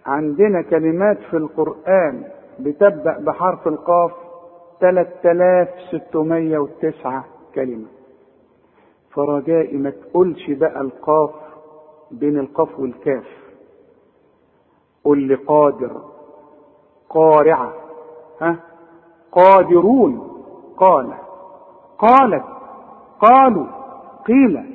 [0.06, 2.24] عندنا كلمات في القرآن
[2.60, 4.12] بتبدأ بحرف القاف
[4.80, 7.86] 3609 كلمة.
[9.14, 11.30] فرجائي ما تقولش بقى القاف
[12.10, 13.24] بين القاف والكاف.
[15.04, 16.02] قل لي قادر
[17.10, 17.72] قارعة
[18.40, 18.56] ها؟
[19.32, 20.42] قادرون
[20.76, 21.12] قال.
[21.98, 22.44] قالت
[23.20, 23.66] قالوا
[24.26, 24.74] قيل.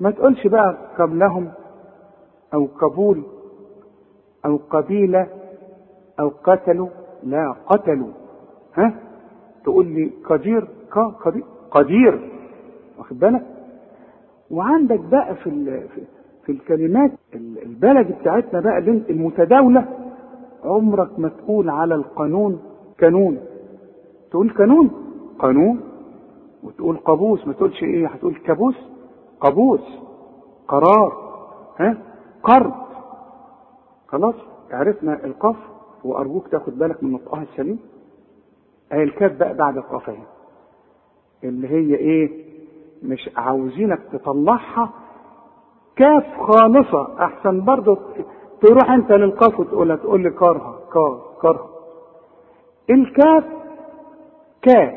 [0.00, 1.52] ما تقولش بقى قبلهم
[2.54, 3.22] أو قبول
[4.46, 5.28] أو قبيلة
[6.20, 6.88] أو قتلوا؟
[7.22, 8.12] لا قتلوا.
[8.74, 8.94] ها؟
[9.64, 10.68] تقول لي قدير
[11.20, 12.30] قدير قدير.
[12.98, 13.46] واخد بالك؟
[14.50, 15.46] وعندك بقى في
[16.46, 19.88] في, الكلمات البلد بتاعتنا بقى المتداولة.
[20.64, 22.60] عمرك ما تقول على القانون
[22.98, 23.38] كانون.
[24.30, 24.90] تقول كانون
[25.38, 25.80] قانون.
[26.62, 28.74] وتقول قابوس ما تقولش إيه هتقول كابوس
[29.40, 29.80] قابوس
[30.68, 31.12] قرار
[31.80, 31.98] ها؟
[32.42, 32.72] قرض.
[34.08, 34.34] خلاص
[34.70, 35.56] عرفنا القاف
[36.04, 37.78] وأرجوك تاخد بالك من نطقها السليم.
[38.92, 40.22] اهي الكاف بقى بعد القاف اهي.
[41.44, 42.46] اللي هي إيه؟
[43.02, 44.90] مش عاوزينك تطلعها
[45.96, 47.98] كاف خالصة أحسن برضه
[48.60, 51.68] تروح أنت للقاف وتقولها تقول لي كارها كار كارها.
[52.90, 53.44] الكاف
[54.62, 54.92] كا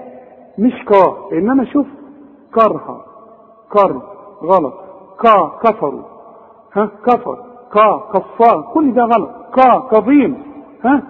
[0.57, 1.87] مش كا إنما شوف
[2.55, 3.05] كرها
[3.69, 4.01] كر
[4.43, 4.73] غلط.
[5.21, 6.03] كا كفروا
[6.73, 7.37] ها كفر.
[7.73, 8.71] كا كفار.
[8.73, 9.29] كل ده غلط.
[9.55, 10.43] كا كظيم.
[10.85, 11.03] ها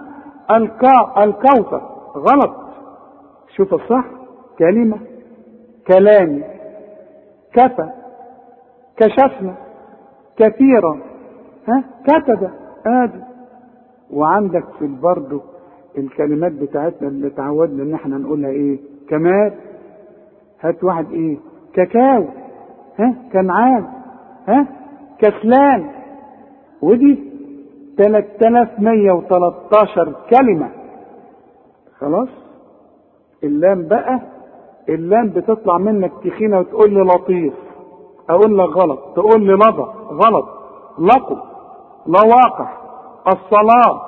[0.50, 1.82] الكا الكوثر.
[2.16, 2.56] غلط.
[3.56, 4.04] شوف الصح.
[4.58, 4.98] كلمة
[5.86, 6.44] كلامي
[7.52, 7.90] كفى
[8.96, 9.69] كشفنا.
[10.40, 11.00] كثيرا.
[11.68, 12.50] ها؟ كتب.
[12.86, 13.20] ادي
[14.10, 15.40] وعندك في برضه
[15.98, 18.78] الكلمات بتاعتنا اللي تعودنا إن إحنا نقولها إيه؟
[19.08, 19.52] كمال.
[20.60, 21.36] هات واحد إيه؟
[21.74, 22.24] كاكاو.
[22.98, 23.86] ها؟ كنعان.
[24.48, 24.66] ها؟
[25.18, 25.90] كسلان.
[26.82, 27.18] ودي
[27.96, 30.68] 3113 كلمة.
[31.98, 32.28] خلاص؟
[33.44, 34.20] اللام بقى.
[34.88, 37.52] اللام بتطلع منك تخينة وتقول لي لطيف.
[38.30, 38.98] أقول لك غلط.
[39.16, 40.48] تقول لي لضى غلط.
[40.98, 41.38] لقب
[42.06, 42.76] لواقع.
[43.28, 44.02] الصلاة.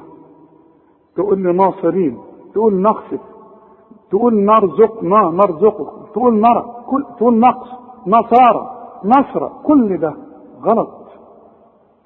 [1.15, 2.17] تقول لي ناصرين
[2.53, 3.19] تقول نقصف
[4.09, 7.69] تقول نرزقنا نرزقكم تقول نرى كل تقول نقص
[8.07, 10.15] نصارى نصرة كل ده
[10.61, 10.89] غلط.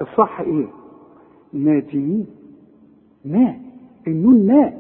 [0.01, 0.67] الصح إيه؟
[1.53, 2.25] ناجيين.
[3.25, 3.55] نا.
[4.07, 4.73] النون نا.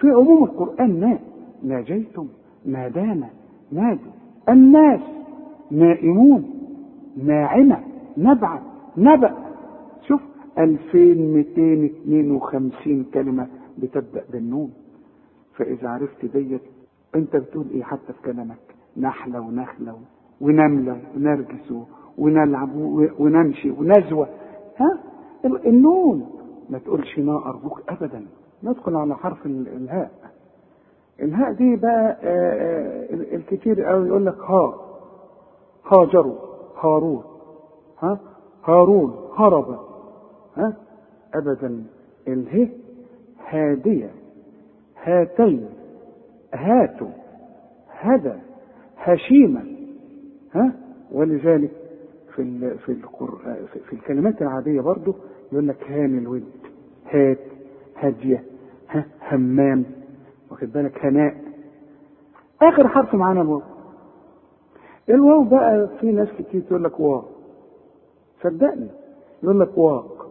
[0.00, 1.18] في عموم القرآن نا.
[1.62, 2.26] ناجيتم
[2.64, 3.28] نادانا
[3.72, 4.12] نادوا.
[4.48, 5.00] الناس
[5.70, 6.50] نائمون.
[7.16, 7.80] ناعمة.
[8.16, 8.62] نبعة
[8.96, 9.34] نبأ
[10.08, 10.20] شوف
[10.58, 13.46] 2252 كلمة
[13.78, 14.70] بتبدأ بالنون.
[15.56, 16.60] فإذا عرفت ديت
[17.14, 18.56] أنت بتقول إيه حتى في كلامك؟
[18.96, 19.96] نحلة ونخلة
[20.40, 21.72] ونملة ونرجس
[22.18, 22.76] ونلعب
[23.18, 24.28] ونمشي ونزوة.
[24.76, 24.98] ها؟
[25.44, 26.26] النون.
[26.70, 28.26] ما تقولش نا أرجوك أبدا.
[28.62, 30.10] ندخل على حرف الهاء.
[31.22, 32.16] الهاء دي بقى
[33.36, 34.74] الكتير قوي يقول لك ها.
[35.92, 36.34] هاجروا
[36.80, 37.24] هارون.
[38.02, 38.20] ها؟
[38.64, 39.78] هارون هرب.
[40.56, 40.76] ها؟
[41.34, 41.84] ابدا.
[42.28, 42.70] اله
[43.48, 44.10] هادية.
[45.02, 45.68] هاتين.
[46.54, 47.10] هاتوا.
[47.90, 48.32] هدى
[48.96, 49.62] هشيمة.
[50.54, 50.72] ها؟
[51.12, 51.70] ولذلك
[52.34, 55.14] في في القرآن في الكلمات العادية برضو
[55.52, 56.44] يقول لك هان الود.
[57.10, 57.38] هات.
[57.96, 58.44] هادية.
[58.88, 59.84] ها؟ همام.
[60.50, 61.34] واخد بالك؟ هناء.
[62.62, 63.75] آخر حرف معانا الواو
[65.10, 67.22] الواو بقى في ناس كتير تقول لك واو.
[68.42, 68.88] صدقني.
[69.42, 70.26] يقول لك واق.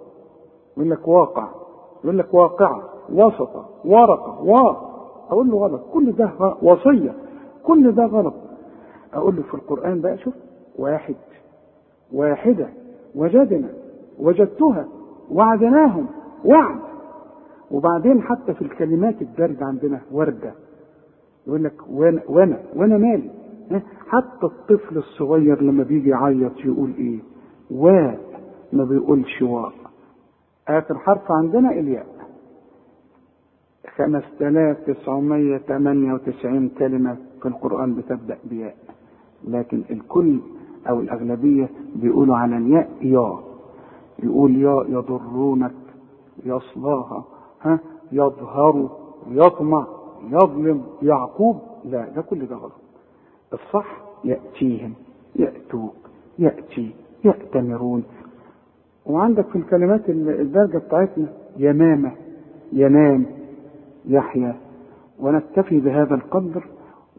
[0.78, 1.48] يقول لك واقع.
[2.04, 2.84] يقول لك واقعة.
[3.14, 3.66] وسطة.
[3.86, 4.42] ورقة.
[4.42, 4.70] وا
[5.30, 5.82] أقول له غلط.
[5.94, 6.32] كل ده.
[6.62, 7.14] وصية.
[7.64, 8.34] كل ده غلط.
[9.14, 10.34] أقول له في القرآن بقى شوف.
[10.80, 11.16] واحد.
[12.14, 12.68] واحدة.
[13.16, 13.70] وجدنا.
[14.20, 14.88] وجدتها.
[15.32, 16.08] وعدناهم.
[16.46, 16.80] وعد.
[17.72, 20.54] وبعدين حتى في الكلمات الدارجة عندنا وردة.
[21.48, 21.74] يقول لك
[22.30, 23.30] وأنا وأنا مالي؟
[24.10, 27.20] حتى الطفل الصغير لما بيجي يعيط يقول إيه؟
[27.72, 28.20] واء
[28.74, 29.74] ما بيقولش واء.
[30.68, 32.06] آخر حرف عندنا الياء.
[33.98, 38.76] 5998 كلمة في القرآن بتبدأ بياء.
[39.48, 40.40] لكن الكل
[40.90, 43.40] أو الأغلبية بيقولوا على الياء يا.
[44.24, 45.74] يقول يا يضرونك
[46.46, 47.26] يصلاها
[47.62, 47.80] ها
[48.12, 48.90] يظهر
[49.28, 49.88] يطمع
[50.30, 51.60] يظلم يعقوب.
[51.86, 52.85] لا ده كل ده غلط.
[53.56, 54.94] الصح يأتيهم
[55.36, 55.96] يأتوك
[56.40, 58.04] يأتي يأتمرون.
[59.06, 61.28] وعندك في الكلمات الدرجة بتاعتنا
[61.58, 62.12] يمامة
[62.74, 63.26] ينام
[64.06, 64.54] يحيى
[65.20, 66.64] ونكتفي بهذا القدر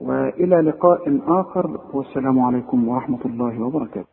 [0.01, 4.05] وإلى لقاء آخر والسلام عليكم ورحمة الله وبركاته.